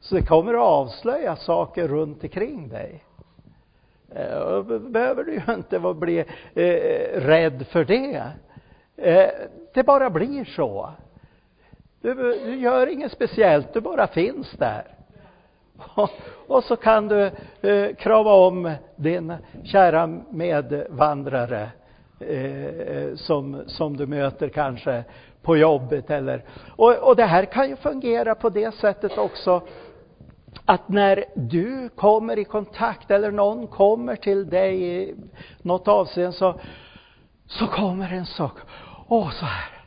Så 0.00 0.14
det 0.14 0.22
kommer 0.22 0.54
att 0.54 0.60
avslöja 0.60 1.36
saker 1.36 1.88
runt 1.88 2.22
omkring 2.22 2.68
dig. 2.68 3.04
Eh, 4.14 4.64
då 4.64 4.78
behöver 4.78 5.24
du 5.24 5.32
ju 5.32 5.54
inte 5.54 5.94
bli 5.94 6.18
eh, 6.18 7.20
rädd 7.20 7.66
för 7.66 7.84
det. 7.84 8.22
Eh, 8.96 9.30
det 9.74 9.82
bara 9.82 10.10
blir 10.10 10.44
så. 10.44 10.90
Du, 12.00 12.14
du 12.14 12.56
gör 12.56 12.86
inget 12.86 13.12
speciellt, 13.12 13.74
du 13.74 13.80
bara 13.80 14.06
finns 14.06 14.50
där. 14.50 14.84
Och 16.46 16.64
så 16.64 16.76
kan 16.76 17.08
du 17.08 17.30
eh, 17.60 17.94
krama 17.94 18.32
om 18.32 18.72
din 18.96 19.32
kära 19.64 20.06
medvandrare 20.30 21.68
eh, 22.20 23.14
som, 23.14 23.62
som 23.66 23.96
du 23.96 24.06
möter 24.06 24.48
kanske 24.48 25.04
på 25.42 25.56
jobbet 25.56 26.10
eller 26.10 26.44
och, 26.76 26.94
och 26.94 27.16
det 27.16 27.24
här 27.24 27.44
kan 27.44 27.68
ju 27.68 27.76
fungera 27.76 28.34
på 28.34 28.48
det 28.48 28.74
sättet 28.74 29.18
också 29.18 29.62
att 30.64 30.88
när 30.88 31.24
du 31.34 31.88
kommer 31.88 32.38
i 32.38 32.44
kontakt 32.44 33.10
eller 33.10 33.30
någon 33.30 33.66
kommer 33.66 34.16
till 34.16 34.48
dig 34.48 34.82
i 34.82 35.14
något 35.62 35.88
avseende 35.88 36.32
så, 36.32 36.60
så 37.46 37.66
kommer 37.66 38.12
en 38.12 38.26
sak, 38.26 38.58
åh 39.14 39.30
så 39.30 39.44
här. 39.44 39.84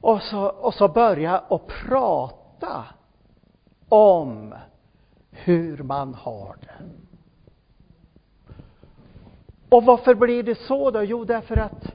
Och 0.00 0.22
så, 0.22 0.40
och 0.46 0.74
så 0.74 0.88
börja 0.88 1.38
och 1.38 1.66
prata 1.66 2.84
om 3.88 4.54
hur 5.30 5.82
man 5.82 6.14
har 6.14 6.56
det. 6.60 6.84
Och 9.68 9.84
varför 9.84 10.14
blir 10.14 10.42
det 10.42 10.54
så 10.54 10.90
då? 10.90 11.02
Jo, 11.02 11.24
därför 11.24 11.56
att 11.56 11.94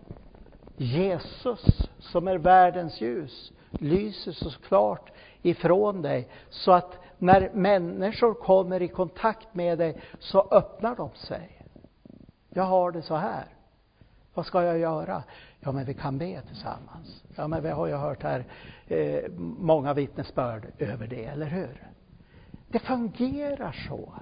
Jesus, 0.77 1.89
som 1.99 2.27
är 2.27 2.37
världens 2.37 3.01
ljus, 3.01 3.51
lyser 3.71 4.31
så 4.31 4.49
klart 4.49 5.11
ifrån 5.41 6.01
dig 6.01 6.27
så 6.49 6.71
att 6.71 6.97
när 7.17 7.51
människor 7.53 8.33
kommer 8.33 8.81
i 8.81 8.87
kontakt 8.87 9.53
med 9.53 9.77
dig 9.77 10.01
så 10.19 10.47
öppnar 10.51 10.95
de 10.95 11.09
sig. 11.15 11.61
Jag 12.49 12.63
har 12.63 12.91
det 12.91 13.01
så 13.01 13.15
här. 13.15 13.45
Vad 14.33 14.45
ska 14.45 14.63
jag 14.63 14.79
göra? 14.79 15.23
Ja, 15.59 15.71
men 15.71 15.85
vi 15.85 15.93
kan 15.93 16.17
be 16.17 16.41
tillsammans. 16.41 17.23
Ja, 17.35 17.47
men 17.47 17.63
vi 17.63 17.69
har 17.69 17.87
ju 17.87 17.93
hört 17.93 18.23
här 18.23 18.45
eh, 18.87 19.31
många 19.59 19.93
vittnesbörd 19.93 20.65
över 20.79 21.07
det, 21.07 21.25
eller 21.25 21.45
hur? 21.45 21.87
Det 22.67 22.79
fungerar 22.79 23.85
så. 23.87 24.13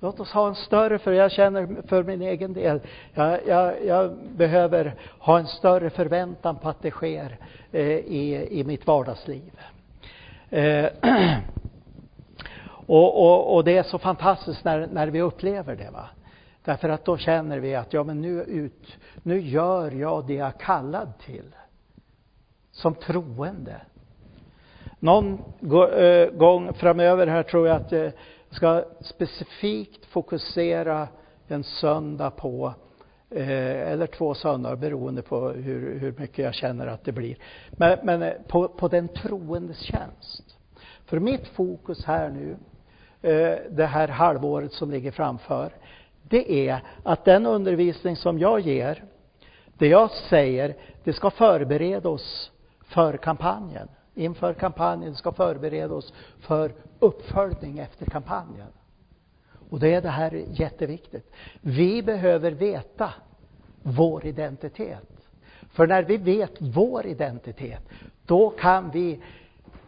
Låt 0.00 0.20
oss 0.20 0.32
ha 0.32 0.48
en 0.48 0.54
större, 0.54 0.98
för 0.98 1.12
jag 1.12 1.32
känner 1.32 1.82
för 1.88 2.02
min 2.02 2.22
egen 2.22 2.52
del, 2.52 2.80
jag, 3.14 3.46
jag, 3.46 3.84
jag 3.84 4.16
behöver 4.36 4.94
ha 5.18 5.38
en 5.38 5.46
större 5.46 5.90
förväntan 5.90 6.56
på 6.56 6.68
att 6.68 6.82
det 6.82 6.90
sker 6.90 7.38
eh, 7.72 7.82
i, 7.88 8.48
i 8.50 8.64
mitt 8.64 8.86
vardagsliv. 8.86 9.60
Eh, 10.50 10.86
och, 12.86 13.20
och, 13.22 13.54
och 13.54 13.64
det 13.64 13.76
är 13.76 13.82
så 13.82 13.98
fantastiskt 13.98 14.64
när, 14.64 14.86
när 14.86 15.06
vi 15.06 15.20
upplever 15.20 15.76
det. 15.76 15.90
Va? 15.90 16.08
Därför 16.70 16.88
att 16.88 17.04
då 17.04 17.16
känner 17.16 17.58
vi 17.58 17.74
att 17.74 17.92
ja, 17.92 18.04
men 18.04 18.20
nu, 18.20 18.42
ut, 18.42 18.98
nu 19.22 19.40
gör 19.40 19.90
jag 19.90 20.26
det 20.26 20.34
jag 20.34 20.48
är 20.48 20.58
kallad 20.58 21.12
till. 21.18 21.54
Som 22.70 22.94
troende. 22.94 23.80
Någon 24.98 25.38
eh, 25.96 26.30
gång 26.30 26.74
framöver 26.74 27.26
här 27.26 27.42
tror 27.42 27.68
jag 27.68 27.76
att 27.76 27.92
jag 27.92 28.12
ska 28.50 28.84
specifikt 29.00 30.06
fokusera 30.06 31.08
en 31.48 31.64
söndag 31.64 32.30
på 32.30 32.74
eh, 33.30 33.90
eller 33.92 34.06
två 34.06 34.34
söndagar 34.34 34.76
beroende 34.76 35.22
på 35.22 35.48
hur, 35.48 35.98
hur 35.98 36.14
mycket 36.18 36.38
jag 36.38 36.54
känner 36.54 36.86
att 36.86 37.04
det 37.04 37.12
blir. 37.12 37.36
Men, 37.70 37.98
men 38.02 38.32
på, 38.48 38.68
på 38.68 38.88
den 38.88 39.08
troendes 39.08 39.78
tjänst. 39.78 40.58
För 41.04 41.18
mitt 41.18 41.46
fokus 41.46 42.04
här 42.04 42.28
nu, 42.30 42.56
det 43.70 43.86
här 43.86 44.08
halvåret 44.08 44.72
som 44.72 44.90
ligger 44.90 45.10
framför, 45.10 45.72
det 46.30 46.68
är 46.68 46.82
att 47.02 47.24
den 47.24 47.46
undervisning 47.46 48.16
som 48.16 48.38
jag 48.38 48.60
ger, 48.60 49.04
det 49.78 49.88
jag 49.88 50.10
säger, 50.10 50.76
det 51.04 51.12
ska 51.12 51.30
förbereda 51.30 52.08
oss 52.08 52.52
för 52.84 53.16
kampanjen. 53.16 53.88
Inför 54.14 54.54
kampanjen 54.54 55.14
ska 55.14 55.32
förbereda 55.32 55.94
oss 55.94 56.12
för 56.40 56.72
uppföljning 56.98 57.78
efter 57.78 58.06
kampanjen. 58.06 58.66
Och 59.70 59.80
det 59.80 59.94
är 59.94 60.02
det 60.02 60.08
här 60.08 60.44
jätteviktigt. 60.48 61.32
Vi 61.60 62.02
behöver 62.02 62.52
veta 62.52 63.12
vår 63.82 64.26
identitet. 64.26 65.26
För 65.70 65.86
när 65.86 66.02
vi 66.02 66.16
vet 66.16 66.52
vår 66.58 67.06
identitet, 67.06 67.88
då 68.26 68.50
kan 68.50 68.90
vi 68.90 69.20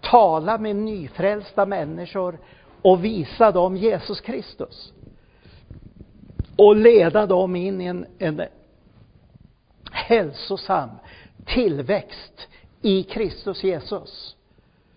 tala 0.00 0.58
med 0.58 0.76
nyfrälsta 0.76 1.66
människor 1.66 2.38
och 2.82 3.04
visa 3.04 3.50
dem 3.50 3.76
Jesus 3.76 4.20
Kristus 4.20 4.92
och 6.56 6.76
leda 6.76 7.26
dem 7.26 7.56
in 7.56 7.80
i 7.80 7.84
en, 7.84 8.06
en 8.18 8.42
hälsosam 9.92 10.90
tillväxt 11.46 12.48
i 12.82 13.02
Kristus 13.02 13.64
Jesus. 13.64 14.36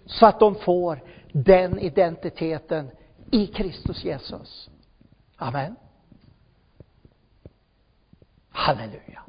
Så 0.06 0.26
att 0.26 0.40
de 0.40 0.56
får 0.56 1.00
den 1.32 1.80
identiteten 1.80 2.90
i 3.32 3.48
Kristus 3.48 4.04
Jesus. 4.04 4.70
Amen. 5.36 5.76
Halleluja. 8.50 9.22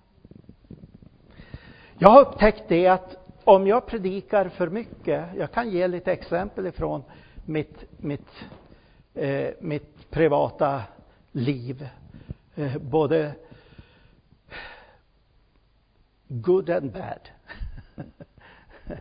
Jag 1.99 2.09
har 2.09 2.21
upptäckt 2.21 2.63
det 2.69 2.87
att 2.87 3.17
om 3.45 3.67
jag 3.67 3.87
predikar 3.87 4.49
för 4.49 4.69
mycket, 4.69 5.25
jag 5.37 5.53
kan 5.53 5.71
ge 5.71 5.89
lite 5.89 6.13
exempel 6.13 6.67
ifrån 6.67 7.03
mitt, 7.45 7.85
mitt, 7.99 8.29
eh, 9.15 9.49
mitt 9.61 10.11
privata 10.11 10.83
liv. 11.33 11.89
Eh, 12.59 12.79
både 12.79 13.35
good 16.29 16.71
and 16.71 16.93
bad. 16.93 17.29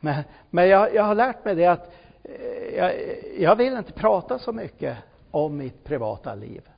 men 0.00 0.24
men 0.50 0.68
jag, 0.68 0.94
jag 0.94 1.02
har 1.02 1.14
lärt 1.14 1.44
mig 1.44 1.54
det 1.54 1.66
att 1.66 1.92
eh, 2.22 2.76
jag, 2.76 2.94
jag 3.38 3.56
vill 3.56 3.76
inte 3.76 3.92
prata 3.92 4.38
så 4.38 4.52
mycket 4.52 4.96
om 5.30 5.56
mitt 5.56 5.84
privata 5.84 6.34
liv. 6.34 6.68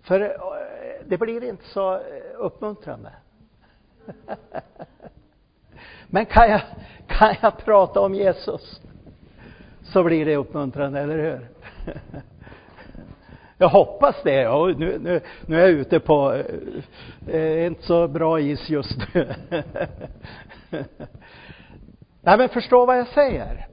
För 0.00 0.20
eh, 0.20 0.30
det 1.06 1.18
blir 1.18 1.44
inte 1.44 1.64
så 1.64 1.94
eh, 1.94 2.00
uppmuntrande. 2.36 3.12
Men 6.06 6.26
kan 6.26 6.50
jag, 6.50 6.60
kan 7.06 7.34
jag 7.42 7.58
prata 7.58 8.00
om 8.00 8.14
Jesus 8.14 8.80
så 9.92 10.02
blir 10.02 10.26
det 10.26 10.36
uppmuntrande, 10.36 11.00
eller 11.00 11.18
hur? 11.18 11.48
Jag 13.58 13.68
hoppas 13.68 14.16
det. 14.24 14.34
Ja, 14.34 14.66
nu, 14.66 14.98
nu, 14.98 15.20
nu 15.46 15.56
är 15.56 15.60
jag 15.60 15.70
ute 15.70 16.00
på 16.00 16.42
eh, 17.28 17.66
inte 17.66 17.82
så 17.82 18.08
bra 18.08 18.40
is 18.40 18.68
just 18.68 19.14
nu. 19.14 19.34
Nej, 22.20 22.38
men 22.38 22.48
förstå 22.48 22.86
vad 22.86 22.98
jag 22.98 23.06
säger. 23.06 23.66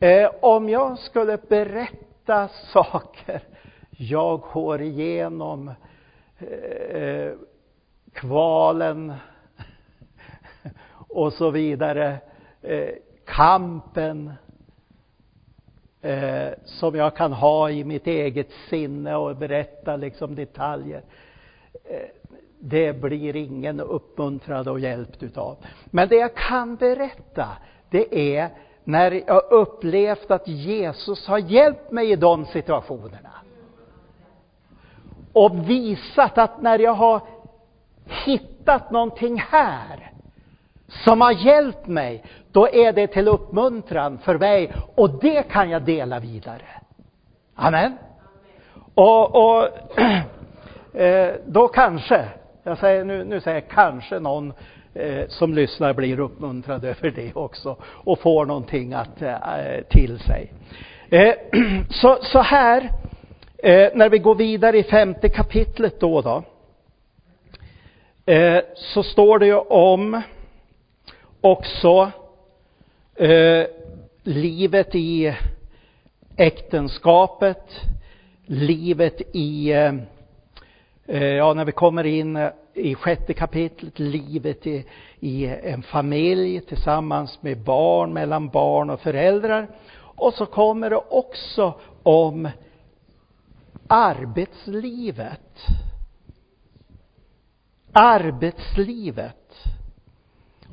Eh, 0.00 0.30
om 0.40 0.68
jag 0.68 0.98
skulle 0.98 1.38
berätta 1.48 2.48
saker 2.48 3.42
jag 3.90 4.40
går 4.40 4.80
igenom, 4.82 5.70
eh, 6.90 7.32
kvalen 8.12 9.12
och 11.08 11.32
så 11.32 11.50
vidare, 11.50 12.16
eh, 12.62 12.88
kampen, 13.26 14.32
eh, 16.02 16.48
som 16.64 16.94
jag 16.94 17.16
kan 17.16 17.32
ha 17.32 17.70
i 17.70 17.84
mitt 17.84 18.06
eget 18.06 18.50
sinne 18.70 19.16
och 19.16 19.36
berätta 19.36 19.96
liksom 19.96 20.34
detaljer. 20.34 21.02
Eh, 21.84 22.08
det 22.58 22.92
blir 23.00 23.36
ingen 23.36 23.80
uppmuntrad 23.80 24.68
och 24.68 24.80
hjälpt 24.80 25.22
utav. 25.22 25.56
Men 25.84 26.08
det 26.08 26.16
jag 26.16 26.34
kan 26.34 26.76
berätta, 26.76 27.48
det 27.90 28.36
är 28.38 28.50
när 28.84 29.22
jag 29.26 29.52
upplevt 29.52 30.30
att 30.30 30.48
Jesus 30.48 31.26
har 31.26 31.38
hjälpt 31.38 31.90
mig 31.90 32.10
i 32.10 32.16
de 32.16 32.46
situationerna. 32.46 33.32
Och 35.32 35.70
visat 35.70 36.38
att 36.38 36.62
när 36.62 36.78
jag 36.78 36.94
har 36.94 37.20
hittat 38.24 38.90
någonting 38.90 39.36
här 39.50 40.11
som 41.04 41.20
har 41.20 41.32
hjälpt 41.32 41.86
mig, 41.86 42.24
då 42.52 42.68
är 42.68 42.92
det 42.92 43.06
till 43.06 43.28
uppmuntran 43.28 44.18
för 44.18 44.38
mig 44.38 44.72
och 44.94 45.20
det 45.20 45.42
kan 45.42 45.70
jag 45.70 45.82
dela 45.82 46.20
vidare. 46.20 46.62
Amen. 47.54 47.98
Och, 48.94 49.34
och 49.34 49.68
eh, 51.00 51.30
då 51.46 51.68
kanske, 51.68 52.24
jag 52.62 52.78
säger 52.78 53.04
nu, 53.04 53.24
nu 53.24 53.40
säger 53.40 53.60
jag 53.60 53.68
kanske 53.68 54.18
någon 54.18 54.52
eh, 54.94 55.28
som 55.28 55.54
lyssnar 55.54 55.92
blir 55.92 56.20
uppmuntrad 56.20 56.84
över 56.84 57.10
det 57.10 57.34
också 57.34 57.76
och 57.82 58.18
får 58.18 58.46
någonting 58.46 58.92
att, 58.92 59.22
eh, 59.22 59.34
till 59.88 60.18
sig. 60.18 60.52
Eh, 61.10 61.34
så, 61.90 62.18
så 62.22 62.42
här, 62.42 62.90
eh, 63.58 63.88
när 63.94 64.08
vi 64.08 64.18
går 64.18 64.34
vidare 64.34 64.78
i 64.78 64.82
femte 64.82 65.28
kapitlet 65.28 66.00
då, 66.00 66.20
då 66.20 66.42
eh, 68.32 68.62
så 68.74 69.02
står 69.02 69.38
det 69.38 69.46
ju 69.46 69.58
om 69.58 70.22
också 71.42 72.10
eh, 73.14 73.66
livet 74.22 74.94
i 74.94 75.36
äktenskapet, 76.36 77.80
livet 78.46 79.20
i, 79.32 79.72
eh, 79.72 79.94
eh, 81.06 81.24
ja 81.24 81.54
när 81.54 81.64
vi 81.64 81.72
kommer 81.72 82.04
in 82.04 82.48
i 82.74 82.94
sjätte 82.94 83.34
kapitlet, 83.34 83.98
livet 83.98 84.66
i, 84.66 84.84
i 85.20 85.46
en 85.46 85.82
familj 85.82 86.60
tillsammans 86.60 87.42
med 87.42 87.58
barn, 87.58 88.12
mellan 88.12 88.48
barn 88.48 88.90
och 88.90 89.00
föräldrar. 89.00 89.68
Och 89.94 90.34
så 90.34 90.46
kommer 90.46 90.90
det 90.90 90.96
också 90.96 91.74
om 92.02 92.48
arbetslivet. 93.86 95.58
Arbetslivet. 97.92 99.41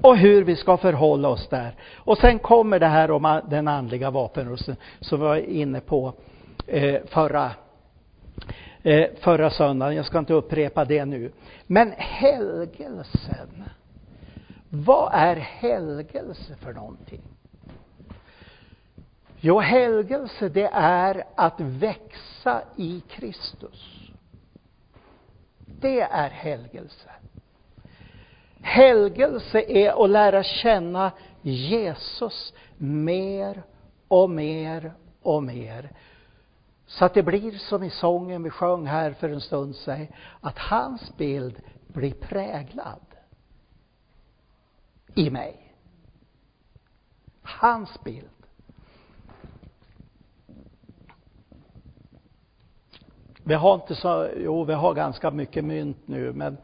Och 0.01 0.17
hur 0.17 0.43
vi 0.43 0.55
ska 0.55 0.77
förhålla 0.77 1.29
oss 1.29 1.47
där. 1.47 1.75
Och 1.97 2.17
sen 2.17 2.39
kommer 2.39 2.79
det 2.79 2.87
här 2.87 3.11
om 3.11 3.41
den 3.49 3.67
andliga 3.67 4.11
vapenrustningen 4.11 4.81
som 4.99 5.19
vi 5.19 5.25
var 5.25 5.35
inne 5.35 5.79
på 5.79 6.13
eh, 6.67 7.01
förra, 7.05 7.51
eh, 8.83 9.07
förra 9.19 9.49
söndagen. 9.49 9.95
Jag 9.95 10.05
ska 10.05 10.19
inte 10.19 10.33
upprepa 10.33 10.85
det 10.85 11.05
nu. 11.05 11.31
Men 11.67 11.93
helgelsen. 11.97 13.63
Vad 14.69 15.09
är 15.13 15.35
helgelse 15.35 16.55
för 16.55 16.73
någonting? 16.73 17.21
Jo, 19.41 19.59
helgelse 19.59 20.49
det 20.49 20.69
är 20.73 21.23
att 21.35 21.59
växa 21.59 22.61
i 22.75 23.01
Kristus. 23.09 24.09
Det 25.81 26.01
är 26.01 26.29
helgelse. 26.29 27.09
Helgelse 28.61 29.61
är 29.61 30.03
att 30.03 30.09
lära 30.09 30.43
känna 30.43 31.11
Jesus 31.41 32.53
mer 32.77 33.63
och 34.07 34.29
mer 34.29 34.93
och 35.21 35.43
mer. 35.43 35.91
Så 36.85 37.05
att 37.05 37.13
det 37.13 37.23
blir 37.23 37.51
som 37.51 37.83
i 37.83 37.89
sången 37.89 38.43
vi 38.43 38.49
sjöng 38.49 38.85
här 38.85 39.11
för 39.11 39.29
en 39.29 39.41
stund 39.41 39.75
sedan, 39.75 40.07
att 40.41 40.57
hans 40.57 41.17
bild 41.17 41.61
blir 41.87 42.13
präglad 42.13 43.05
i 45.15 45.29
mig. 45.29 45.73
Hans 47.41 48.03
bild. 48.03 48.29
Vi 53.43 53.53
har 53.53 53.73
inte 53.75 53.95
så, 53.95 54.29
jo 54.37 54.63
vi 54.63 54.73
har 54.73 54.93
ganska 54.93 55.31
mycket 55.31 55.65
mynt 55.65 56.07
nu 56.07 56.33
men, 56.33 56.57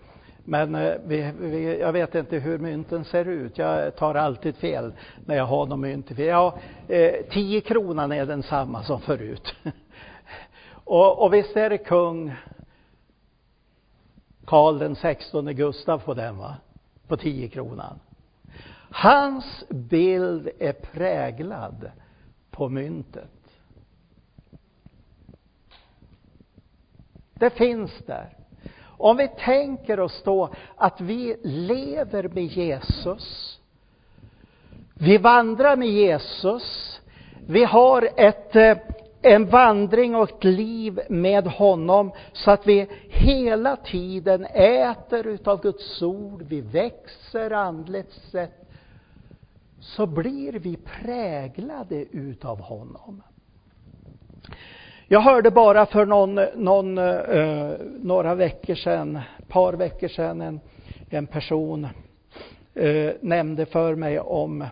men 0.48 0.76
eh, 0.76 0.96
vi, 1.06 1.32
vi, 1.40 1.80
jag 1.80 1.92
vet 1.92 2.16
inte 2.16 2.38
hur 2.38 2.58
mynten 2.58 3.06
ser 3.06 3.26
ut. 3.26 3.58
Jag 3.58 3.96
tar 3.96 4.16
alltid 4.16 4.56
fel 4.56 4.94
när 5.26 5.36
jag 5.36 5.46
har 5.46 5.66
någon 5.66 5.82
mynt. 5.82 6.20
Ja, 6.20 6.58
eh, 6.88 7.14
10 7.32 7.62
kronan 7.62 8.12
är 8.12 8.26
densamma 8.26 8.84
som 8.84 9.02
förut. 9.02 9.56
och, 10.70 11.24
och 11.24 11.34
visst 11.34 11.58
är 11.58 11.70
det 11.70 11.78
kung 11.78 12.36
Karl 14.46 14.80
den 14.80 14.96
16 14.96 15.46
Gustav 15.46 16.00
på 16.00 16.14
den 16.14 16.38
va? 16.38 16.56
På 17.08 17.18
10 17.18 17.48
kronan. 17.48 18.00
Hans 18.92 19.64
bild 19.70 20.50
är 20.60 20.74
präglad 20.74 21.92
på 22.52 22.70
myntet. 22.70 23.30
Det 27.34 27.50
finns 27.50 27.92
där. 28.06 28.45
Om 28.98 29.18
vi 29.18 29.28
tänker 29.28 30.00
oss 30.00 30.22
då 30.24 30.50
att 30.76 31.02
vi 31.02 31.38
lever 31.44 32.28
med 32.28 32.44
Jesus, 32.44 33.60
vi 34.94 35.18
vandrar 35.18 35.76
med 35.76 35.90
Jesus, 35.90 37.02
vi 37.48 37.64
har 37.64 38.10
ett, 38.16 38.56
eh, 38.56 38.78
en 39.22 39.46
vandring 39.46 40.16
och 40.16 40.30
ett 40.30 40.44
liv 40.44 41.00
med 41.10 41.48
honom 41.48 42.12
så 42.34 42.52
att 42.52 42.68
vi 42.68 42.88
hela 43.10 43.76
tiden 43.76 44.46
äter 44.54 45.28
utav 45.28 45.62
Guds 45.62 46.02
ord, 46.02 46.42
vi 46.42 46.62
växer 46.62 47.52
andligt 47.52 48.12
sett, 48.12 48.70
så 49.80 50.06
blir 50.06 50.54
vi 50.54 50.78
präglade 50.78 52.06
utav 52.12 52.60
honom. 52.60 53.24
Jag 55.08 55.22
hörde 55.22 55.52
bara 55.52 55.86
för 55.86 56.06
någon, 56.06 56.36
någon, 56.56 56.98
eh, 56.98 57.74
några 58.00 58.36
veckor 58.36 58.76
sedan, 58.76 59.16
ett 59.16 59.48
par 59.48 59.74
veckor 59.74 60.08
sedan, 60.08 60.42
en, 60.42 60.60
en 61.10 61.28
person 61.28 61.88
eh, 62.74 63.14
nämnde 63.22 63.66
för 63.66 63.96
mig 63.96 64.20
om 64.20 64.66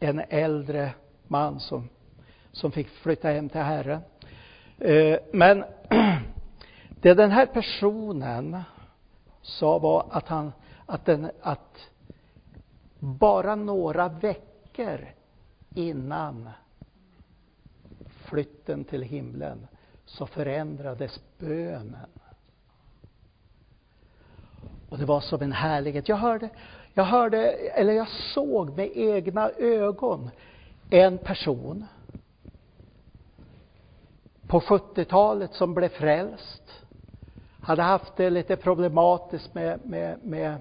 en 0.00 0.22
äldre 0.28 0.90
man 1.28 1.60
som, 1.60 1.88
som 2.52 2.72
fick 2.72 2.88
flytta 2.88 3.28
hem 3.28 3.48
till 3.48 3.60
Herren. 3.60 4.00
Eh, 4.78 5.18
men 5.32 5.64
det 7.00 7.14
den 7.14 7.30
här 7.30 7.46
personen 7.46 8.62
sa 9.42 9.78
var 9.78 10.06
att 10.10 10.28
han, 10.28 10.52
att 10.86 11.04
den, 11.04 11.30
att 11.40 11.88
bara 12.98 13.54
några 13.54 14.08
veckor 14.08 15.00
innan 15.74 16.50
flytten 18.24 18.84
till 18.84 19.02
himlen 19.02 19.66
så 20.12 20.26
förändrades 20.26 21.20
bönen. 21.38 21.96
Och 24.88 24.98
det 24.98 25.04
var 25.04 25.20
som 25.20 25.42
en 25.42 25.52
härlighet. 25.52 26.08
Jag 26.08 26.16
hörde, 26.16 26.48
jag 26.94 27.04
hörde, 27.04 27.52
eller 27.52 27.92
jag 27.92 28.08
såg 28.08 28.76
med 28.76 28.90
egna 28.94 29.50
ögon 29.50 30.30
en 30.90 31.18
person 31.18 31.86
på 34.46 34.60
70-talet 34.60 35.54
som 35.54 35.74
blev 35.74 35.88
frälst. 35.88 36.62
Hade 37.60 37.82
haft 37.82 38.16
det 38.16 38.30
lite 38.30 38.56
problematiskt 38.56 39.54
med, 39.54 39.80
med, 39.84 40.18
med 40.22 40.56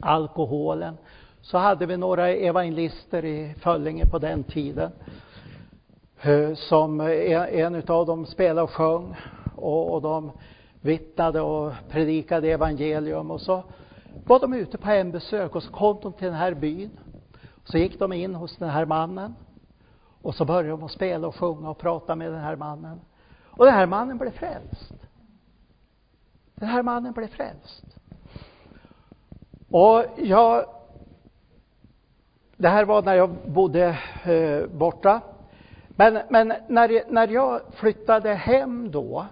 alkoholen. 0.00 0.96
Så 1.40 1.58
hade 1.58 1.86
vi 1.86 1.96
några 1.96 2.28
evangelister 2.28 3.24
i 3.24 3.54
Föllinge 3.58 4.06
på 4.06 4.18
den 4.18 4.44
tiden 4.44 4.92
Eh, 6.22 6.54
som 6.54 7.00
en 7.00 7.74
utav 7.74 8.06
dem 8.06 8.26
spelade 8.26 8.62
och 8.62 8.70
sjöng 8.70 9.16
och, 9.56 9.94
och 9.94 10.02
de 10.02 10.32
vittnade 10.80 11.40
och 11.40 11.72
predikade 11.88 12.48
evangelium 12.48 13.30
och 13.30 13.40
så 13.40 13.62
var 14.26 14.40
de 14.40 14.54
ute 14.54 14.78
på 14.78 14.86
hembesök 14.86 15.54
och 15.54 15.62
så 15.62 15.72
kom 15.72 15.98
de 16.02 16.12
till 16.12 16.26
den 16.26 16.36
här 16.36 16.54
byn. 16.54 16.90
Så 17.64 17.78
gick 17.78 17.98
de 17.98 18.12
in 18.12 18.34
hos 18.34 18.56
den 18.56 18.68
här 18.68 18.84
mannen 18.84 19.34
och 20.22 20.34
så 20.34 20.44
började 20.44 20.68
de 20.68 20.82
att 20.82 20.90
spela 20.90 21.28
och 21.28 21.36
sjunga 21.36 21.70
och 21.70 21.78
prata 21.78 22.16
med 22.16 22.32
den 22.32 22.40
här 22.40 22.56
mannen. 22.56 23.00
Och 23.44 23.64
den 23.64 23.74
här 23.74 23.86
mannen 23.86 24.18
blev 24.18 24.30
frälst. 24.30 24.92
Den 26.54 26.68
här 26.68 26.82
mannen 26.82 27.12
blev 27.12 27.28
frälst. 27.28 27.84
Och 29.70 30.04
jag 30.16 30.64
det 32.56 32.68
här 32.68 32.84
var 32.84 33.02
när 33.02 33.14
jag 33.14 33.30
bodde 33.30 33.98
eh, 34.24 34.66
borta 34.66 35.20
men, 36.00 36.18
men 36.28 36.52
när, 36.68 37.04
när 37.08 37.28
jag 37.28 37.60
flyttade 37.72 38.34
hem 38.34 38.90
då 38.90 39.26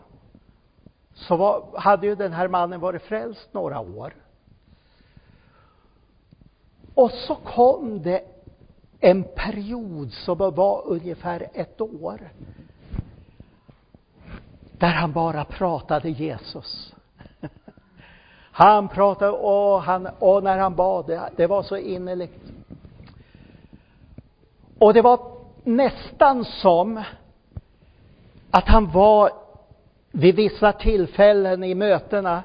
så 1.14 1.36
var, 1.36 1.78
hade 1.78 2.06
ju 2.06 2.14
den 2.14 2.32
här 2.32 2.48
mannen 2.48 2.80
varit 2.80 3.02
frälst 3.02 3.48
några 3.52 3.80
år. 3.80 4.14
Och 6.94 7.10
så 7.10 7.34
kom 7.34 8.02
det 8.02 8.22
en 9.00 9.24
period 9.24 10.12
som 10.12 10.38
var 10.38 10.82
ungefär 10.86 11.50
ett 11.54 11.80
år. 11.80 12.30
Där 14.78 14.92
han 14.92 15.12
bara 15.12 15.44
pratade 15.44 16.10
Jesus. 16.10 16.94
Han 18.52 18.88
pratade 18.88 19.32
och, 19.32 19.82
han, 19.82 20.08
och 20.18 20.42
när 20.42 20.58
han 20.58 20.74
bad, 20.74 21.30
det, 21.36 21.46
var 21.46 21.62
så 21.62 21.76
innerligt. 21.76 22.52
Och 24.78 24.94
det 24.94 25.02
var 25.02 25.37
nästan 25.68 26.44
som 26.44 27.02
att 28.50 28.68
han 28.68 28.90
var 28.90 29.30
vid 30.12 30.36
vissa 30.36 30.72
tillfällen 30.72 31.64
i 31.64 31.74
mötena 31.74 32.42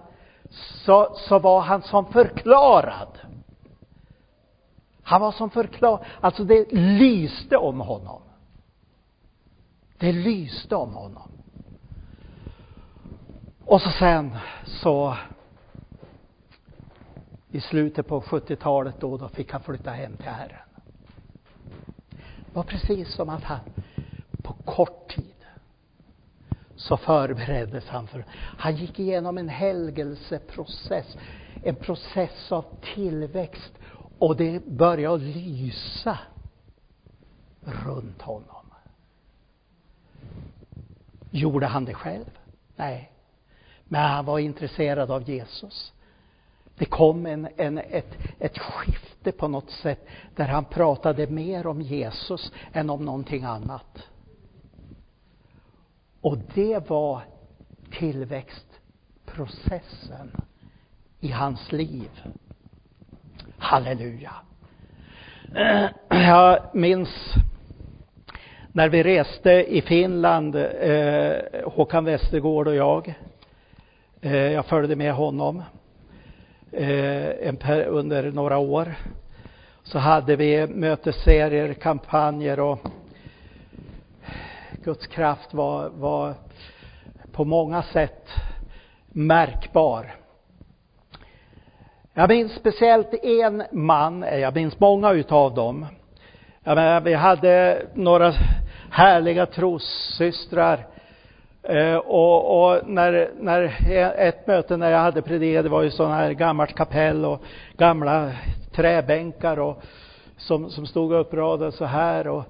så, 0.85 1.15
så 1.15 1.39
var 1.39 1.61
han 1.61 1.81
som 1.81 2.05
förklarad. 2.05 3.19
Han 5.03 5.21
var 5.21 5.31
som 5.31 5.49
förklarad, 5.49 6.05
alltså 6.21 6.43
det 6.43 6.71
lyste 6.73 7.57
om 7.57 7.79
honom. 7.79 8.21
Det 9.97 10.11
lyste 10.11 10.75
om 10.75 10.93
honom. 10.93 11.31
Och 13.65 13.81
så 13.81 13.89
sen 13.89 14.37
så 14.65 15.17
i 17.51 17.61
slutet 17.61 18.07
på 18.07 18.21
70-talet 18.21 18.95
då, 18.99 19.17
då 19.17 19.27
fick 19.27 19.51
han 19.51 19.61
flytta 19.61 19.91
hem 19.91 20.17
till 20.17 20.29
Herren. 20.29 20.62
Det 22.53 22.57
var 22.57 22.63
precis 22.63 23.13
som 23.13 23.29
att 23.29 23.43
han 23.43 23.59
på 24.41 24.53
kort 24.53 25.09
tid 25.15 25.33
så 26.75 26.97
förbereddes 26.97 27.87
han 27.87 28.07
för, 28.07 28.25
han 28.35 28.75
gick 28.75 28.99
igenom 28.99 29.37
en 29.37 29.49
helgelseprocess, 29.49 31.17
en 31.61 31.75
process 31.75 32.51
av 32.51 32.65
tillväxt 32.81 33.73
och 34.19 34.35
det 34.35 34.65
började 34.65 35.23
lysa 35.23 36.19
runt 37.61 38.21
honom. 38.21 38.65
Gjorde 41.29 41.65
han 41.65 41.85
det 41.85 41.93
själv? 41.93 42.39
Nej. 42.75 43.11
Men 43.87 44.01
han 44.01 44.25
var 44.25 44.39
intresserad 44.39 45.11
av 45.11 45.29
Jesus. 45.29 45.93
Det 46.77 46.85
kom 46.85 47.25
en, 47.25 47.47
en, 47.57 47.77
ett, 47.77 48.17
ett 48.39 48.59
skifte 48.59 49.31
på 49.31 49.47
något 49.47 49.69
sätt 49.69 50.07
där 50.35 50.47
han 50.47 50.65
pratade 50.65 51.27
mer 51.27 51.67
om 51.67 51.81
Jesus 51.81 52.51
än 52.73 52.89
om 52.89 53.05
någonting 53.05 53.43
annat. 53.43 54.07
Och 56.21 56.37
det 56.37 56.89
var 56.89 57.21
tillväxtprocessen 57.91 60.31
i 61.19 61.31
hans 61.31 61.71
liv. 61.71 62.09
Halleluja. 63.57 64.33
Jag 66.09 66.59
minns 66.73 67.33
när 68.71 68.89
vi 68.89 69.03
reste 69.03 69.51
i 69.51 69.81
Finland, 69.81 70.55
eh, 70.55 71.35
Håkan 71.65 72.05
Westergård 72.05 72.67
och 72.67 72.75
jag. 72.75 73.13
Eh, 74.21 74.35
jag 74.35 74.65
följde 74.65 74.95
med 74.95 75.13
honom 75.13 75.63
eh, 76.73 77.87
under 77.87 78.31
några 78.31 78.57
år. 78.57 78.95
Så 79.83 79.99
hade 79.99 80.35
vi 80.35 80.67
mötesserier, 80.67 81.73
kampanjer 81.73 82.59
och 82.59 82.79
Guds 84.83 85.07
kraft 85.07 85.53
var, 85.53 85.89
var 85.89 86.33
på 87.31 87.45
många 87.45 87.83
sätt 87.83 88.29
märkbar. 89.09 90.15
Jag 92.13 92.29
minns 92.29 92.51
speciellt 92.51 93.13
en 93.13 93.63
man, 93.71 94.23
eh, 94.23 94.39
jag 94.39 94.55
minns 94.55 94.79
många 94.79 95.11
utav 95.11 95.53
dem. 95.53 95.85
Jag 96.63 96.75
menar, 96.75 97.01
vi 97.01 97.13
hade 97.13 97.81
några 97.93 98.33
härliga 98.89 99.45
trossystrar. 99.45 100.87
Eh, 101.63 101.95
och, 101.95 102.63
och, 102.63 102.89
när, 102.89 103.31
när 103.39 103.75
ett 104.17 104.47
möte 104.47 104.77
när 104.77 104.91
jag 104.91 104.99
hade 104.99 105.21
predikat, 105.21 105.63
det 105.63 105.69
var 105.69 105.81
ju 105.81 105.91
sådana 105.91 106.15
här 106.15 106.31
gammalt 106.31 106.75
kapell 106.75 107.25
och 107.25 107.41
gamla 107.77 108.31
träbänkar 108.71 109.59
och 109.59 109.83
som, 110.37 110.69
som 110.69 110.85
stod 110.85 111.13
uppradade 111.13 111.71
så 111.71 111.85
här 111.85 112.27
och, 112.27 112.43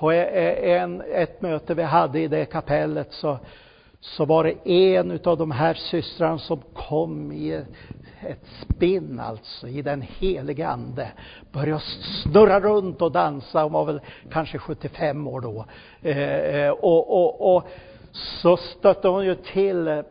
och 0.00 0.14
e, 0.14 0.30
e, 0.32 0.76
en, 0.78 1.02
ett 1.14 1.42
möte 1.42 1.74
vi 1.74 1.82
hade 1.82 2.20
i 2.20 2.28
det 2.28 2.44
kapellet 2.44 3.12
så, 3.12 3.38
så 4.00 4.24
var 4.24 4.44
det 4.44 4.70
en 4.70 5.10
utav 5.10 5.38
de 5.38 5.50
här 5.50 5.74
systrarna 5.74 6.38
som 6.38 6.62
kom 6.74 7.32
i 7.32 7.64
ett 8.28 8.46
spinn 8.60 9.20
alltså 9.20 9.68
i 9.68 9.82
den 9.82 10.02
helige 10.02 10.68
ande. 10.68 11.08
Började 11.52 11.82
snurra 12.22 12.60
runt 12.60 13.02
och 13.02 13.12
dansa, 13.12 13.62
hon 13.62 13.72
var 13.72 13.84
väl 13.84 14.00
kanske 14.30 14.58
75 14.58 15.26
år 15.26 15.40
då. 15.40 15.64
Eh, 16.02 16.28
eh, 16.28 16.70
och, 16.70 17.10
och, 17.10 17.56
och 17.56 17.68
så 18.12 18.56
stötte 18.56 19.08
hon 19.08 19.24
ju 19.24 19.34
till 19.34 19.88
eh, 19.88 20.02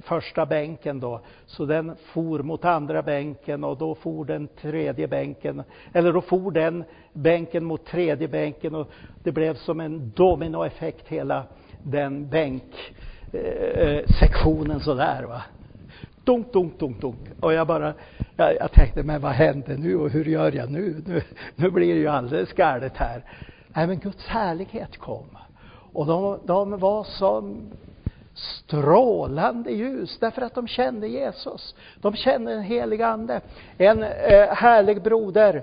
första 0.00 0.46
bänken 0.46 1.00
då, 1.00 1.20
så 1.46 1.64
den 1.64 1.96
for 2.12 2.38
mot 2.38 2.64
andra 2.64 3.02
bänken 3.02 3.64
och 3.64 3.78
då 3.78 3.94
for 3.94 4.24
den 4.24 4.48
tredje 4.48 5.08
bänken, 5.08 5.62
eller 5.92 6.12
då 6.12 6.20
for 6.20 6.50
den 6.50 6.84
bänken 7.12 7.64
mot 7.64 7.86
tredje 7.86 8.28
bänken 8.28 8.74
och 8.74 8.90
det 9.22 9.32
blev 9.32 9.54
som 9.54 9.80
en 9.80 10.12
dominoeffekt 10.16 11.08
hela 11.08 11.44
den 11.82 12.28
bänksektionen 12.28 14.70
eh, 14.70 14.76
eh 14.76 14.82
sådär 14.82 15.22
va. 15.22 15.42
Dunk, 16.24 16.52
dunk, 16.52 16.78
dunk, 16.78 17.00
dunk. 17.00 17.18
Och 17.40 17.52
jag 17.52 17.66
bara, 17.66 17.94
jag, 18.36 18.56
jag 18.56 18.72
tänkte, 18.72 19.02
men 19.02 19.20
vad 19.20 19.32
händer 19.32 19.76
nu 19.76 19.96
och 19.96 20.10
hur 20.10 20.24
gör 20.24 20.52
jag 20.52 20.70
nu? 20.70 21.02
Nu, 21.06 21.22
nu 21.56 21.70
blir 21.70 21.94
det 21.94 22.00
ju 22.00 22.08
alldeles 22.08 22.52
galet 22.52 22.96
här. 22.96 23.24
Nej, 23.68 23.86
men 23.86 23.98
Guds 23.98 24.26
härlighet 24.26 24.98
kom. 24.98 25.38
Och 25.92 26.06
de, 26.06 26.38
de 26.46 26.78
var 26.78 27.04
som 27.04 27.70
strålande 28.34 29.70
ljus 29.70 30.18
därför 30.20 30.42
att 30.42 30.54
de 30.54 30.68
kände 30.68 31.08
Jesus. 31.08 31.74
De 32.00 32.14
kände 32.14 32.52
den 32.54 32.62
helige 32.62 33.06
Ande. 33.06 33.40
En 33.78 34.02
eh, 34.02 34.48
härlig 34.48 35.02
broder. 35.02 35.62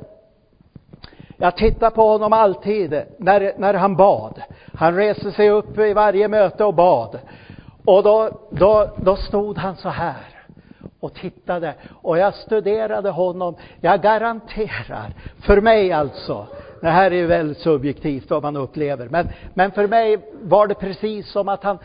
Jag 1.37 1.57
tittar 1.57 1.89
på 1.89 2.07
honom 2.07 2.33
alltid 2.33 3.03
när, 3.17 3.53
när 3.57 3.73
han 3.73 3.95
bad. 3.95 4.41
Han 4.73 4.95
reste 4.95 5.31
sig 5.31 5.49
upp 5.49 5.77
i 5.77 5.93
varje 5.93 6.27
möte 6.27 6.65
och 6.65 6.73
bad. 6.73 7.19
Och 7.85 8.03
då, 8.03 8.29
då, 8.49 8.89
då 8.97 9.15
stod 9.15 9.57
han 9.57 9.75
så 9.75 9.89
här 9.89 10.38
och 10.99 11.13
tittade 11.13 11.75
och 12.01 12.17
jag 12.17 12.35
studerade 12.35 13.09
honom. 13.09 13.55
Jag 13.81 14.01
garanterar, 14.01 15.13
för 15.39 15.61
mig 15.61 15.91
alltså, 15.91 16.47
det 16.81 16.89
här 16.89 17.11
är 17.11 17.15
ju 17.15 17.25
väldigt 17.25 17.57
subjektivt 17.57 18.29
vad 18.29 18.43
man 18.43 18.55
upplever, 18.55 19.09
men, 19.09 19.29
men 19.53 19.71
för 19.71 19.87
mig 19.87 20.17
var 20.41 20.67
det 20.67 20.75
precis 20.75 21.31
som 21.31 21.49
att 21.49 21.63
han 21.63 21.77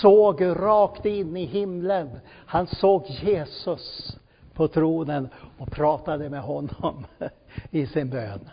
såg 0.00 0.44
rakt 0.44 1.06
in 1.06 1.36
i 1.36 1.44
himlen. 1.44 2.20
Han 2.46 2.66
såg 2.66 3.06
Jesus 3.06 4.16
på 4.54 4.68
tronen 4.68 5.28
och 5.58 5.70
pratade 5.70 6.30
med 6.30 6.42
honom 6.42 7.06
i 7.70 7.86
sin 7.86 8.10
bön. 8.10 8.50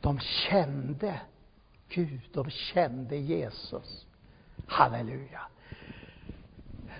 De 0.00 0.18
kände 0.20 1.20
Gud, 1.88 2.20
de 2.32 2.50
kände 2.50 3.16
Jesus. 3.16 4.06
Halleluja 4.66 5.40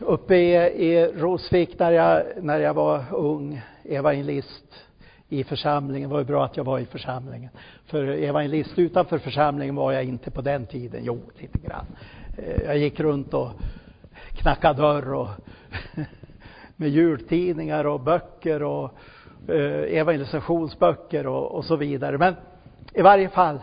uppe 0.00 0.36
i, 0.36 0.54
i 0.90 1.06
Rosvik 1.06 1.78
när 1.78 1.92
jag, 1.92 2.22
när 2.42 2.60
jag 2.60 2.74
var 2.74 3.04
ung 3.10 3.62
evangelist 3.84 4.86
i 5.28 5.44
församlingen. 5.44 6.08
Det 6.08 6.12
var 6.12 6.20
ju 6.20 6.26
bra 6.26 6.44
att 6.44 6.56
jag 6.56 6.64
var 6.64 6.78
i 6.78 6.86
församlingen. 6.86 7.50
För 7.86 8.04
evangelist 8.04 8.78
utanför 8.78 9.18
församlingen 9.18 9.74
var 9.74 9.92
jag 9.92 10.04
inte 10.04 10.30
på 10.30 10.40
den 10.40 10.66
tiden. 10.66 11.00
Jo, 11.04 11.20
lite 11.38 11.58
grann. 11.58 11.86
Eh, 12.38 12.62
jag 12.64 12.78
gick 12.78 13.00
runt 13.00 13.34
och 13.34 13.50
knackade 14.32 14.82
dörr 14.82 15.14
och 15.14 15.28
med 16.76 16.88
jultidningar 16.88 17.84
och 17.84 18.00
böcker 18.00 18.62
och 18.62 18.90
eh, 19.48 19.98
evangelisationsböcker 19.98 21.26
och, 21.26 21.54
och 21.54 21.64
så 21.64 21.76
vidare. 21.76 22.18
Men 22.18 22.34
i 22.94 23.02
varje 23.02 23.28
fall 23.28 23.58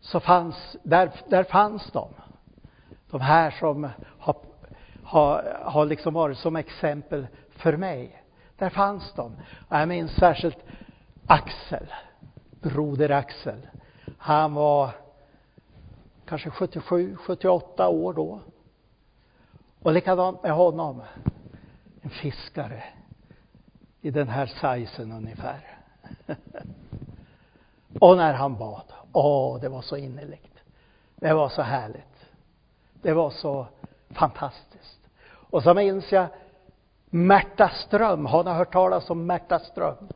så 0.00 0.20
fanns, 0.20 0.76
där, 0.82 1.10
där 1.28 1.44
fanns 1.44 1.90
de. 1.92 2.08
De 3.10 3.20
här 3.20 3.50
som 3.50 3.88
har 4.18 4.36
har, 5.10 5.58
har 5.64 5.86
liksom 5.86 6.14
varit 6.14 6.38
som 6.38 6.56
exempel 6.56 7.26
för 7.50 7.76
mig. 7.76 8.22
Där 8.56 8.70
fanns 8.70 9.12
de. 9.16 9.36
Jag 9.68 9.88
minns 9.88 10.12
särskilt 10.12 10.58
Axel, 11.26 11.86
broder 12.60 13.10
Axel. 13.10 13.66
Han 14.18 14.54
var 14.54 14.90
kanske 16.24 16.50
77, 16.50 17.16
78 17.16 17.88
år 17.88 18.14
då. 18.14 18.40
Och 19.82 19.92
likadant 19.92 20.42
med 20.42 20.52
honom. 20.52 21.02
En 22.02 22.10
fiskare 22.10 22.82
i 24.00 24.10
den 24.10 24.28
här 24.28 24.46
sizen 24.46 25.12
ungefär. 25.12 25.60
och 28.00 28.16
när 28.16 28.34
han 28.34 28.58
bad, 28.58 28.92
åh, 29.12 29.60
det 29.60 29.68
var 29.68 29.82
så 29.82 29.96
innerligt. 29.96 30.58
Det 31.16 31.34
var 31.34 31.48
så 31.48 31.62
härligt. 31.62 32.26
Det 33.02 33.12
var 33.12 33.30
så 33.30 33.66
fantastiskt. 34.10 34.69
Och 35.50 35.62
så 35.62 35.74
minns 35.74 36.12
jag 36.12 36.26
Märta 37.10 37.68
Ström. 37.68 38.26
Har 38.26 38.44
ni 38.44 38.50
hört 38.50 38.72
talas 38.72 39.10
om 39.10 39.26
Märta 39.26 39.58
Ström? 39.58 40.08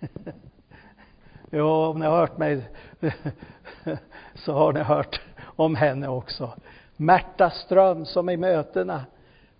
jo, 1.50 1.66
om 1.66 1.98
ni 1.98 2.06
har 2.06 2.16
hört 2.16 2.38
mig 2.38 2.68
så 4.34 4.52
har 4.52 4.72
ni 4.72 4.80
hört 4.80 5.20
om 5.42 5.74
henne 5.74 6.08
också. 6.08 6.52
Märta 6.96 7.50
Ström 7.50 8.06
som 8.06 8.28
i 8.28 8.36
mötena 8.36 9.04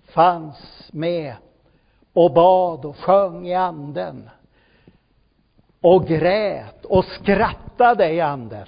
fanns 0.04 0.88
med 0.92 1.34
och 2.12 2.32
bad 2.32 2.84
och 2.84 2.96
sjöng 2.96 3.46
i 3.46 3.54
anden. 3.54 4.30
Och 5.80 6.06
grät 6.06 6.84
och 6.84 7.04
skrattade 7.04 8.12
i 8.12 8.20
anden. 8.20 8.66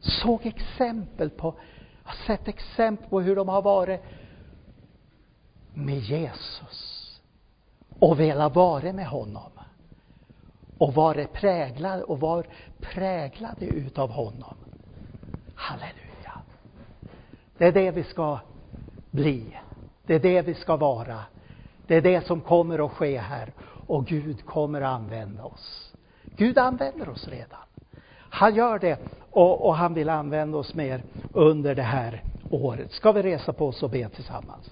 Såg 0.00 0.46
exempel 0.46 1.30
på 1.30 1.54
jag 2.08 2.14
har 2.14 2.26
sett 2.26 2.48
exempel 2.48 3.08
på 3.08 3.20
hur 3.20 3.36
de 3.36 3.48
har 3.48 3.62
varit 3.62 4.00
med 5.74 5.98
Jesus 5.98 7.20
och 7.98 8.20
velat 8.20 8.54
vara 8.54 8.92
med 8.92 9.06
honom 9.06 9.50
och 10.78 10.94
varit 10.94 11.32
präglade 11.32 12.02
och 12.02 12.20
var 12.20 12.46
präglade 12.80 13.66
utav 13.66 14.10
honom. 14.10 14.54
Halleluja. 15.54 16.32
Det 17.58 17.66
är 17.66 17.72
det 17.72 17.90
vi 17.90 18.04
ska 18.04 18.38
bli. 19.10 19.58
Det 20.06 20.14
är 20.14 20.20
det 20.20 20.42
vi 20.42 20.54
ska 20.54 20.76
vara. 20.76 21.22
Det 21.86 21.94
är 21.94 22.02
det 22.02 22.26
som 22.26 22.40
kommer 22.40 22.86
att 22.86 22.92
ske 22.92 23.18
här. 23.18 23.52
Och 23.60 24.06
Gud 24.06 24.44
kommer 24.44 24.80
att 24.80 24.94
använda 24.94 25.44
oss. 25.44 25.94
Gud 26.36 26.58
använder 26.58 27.08
oss 27.08 27.28
redan. 27.28 27.67
Han 28.30 28.54
gör 28.54 28.78
det 28.78 28.98
och, 29.30 29.66
och 29.66 29.76
han 29.76 29.94
vill 29.94 30.08
använda 30.08 30.58
oss 30.58 30.74
mer 30.74 31.02
under 31.32 31.74
det 31.74 31.82
här 31.82 32.22
året. 32.50 32.92
Ska 32.92 33.12
vi 33.12 33.22
resa 33.22 33.52
på 33.52 33.66
oss 33.66 33.82
och 33.82 33.90
be 33.90 34.08
tillsammans? 34.08 34.70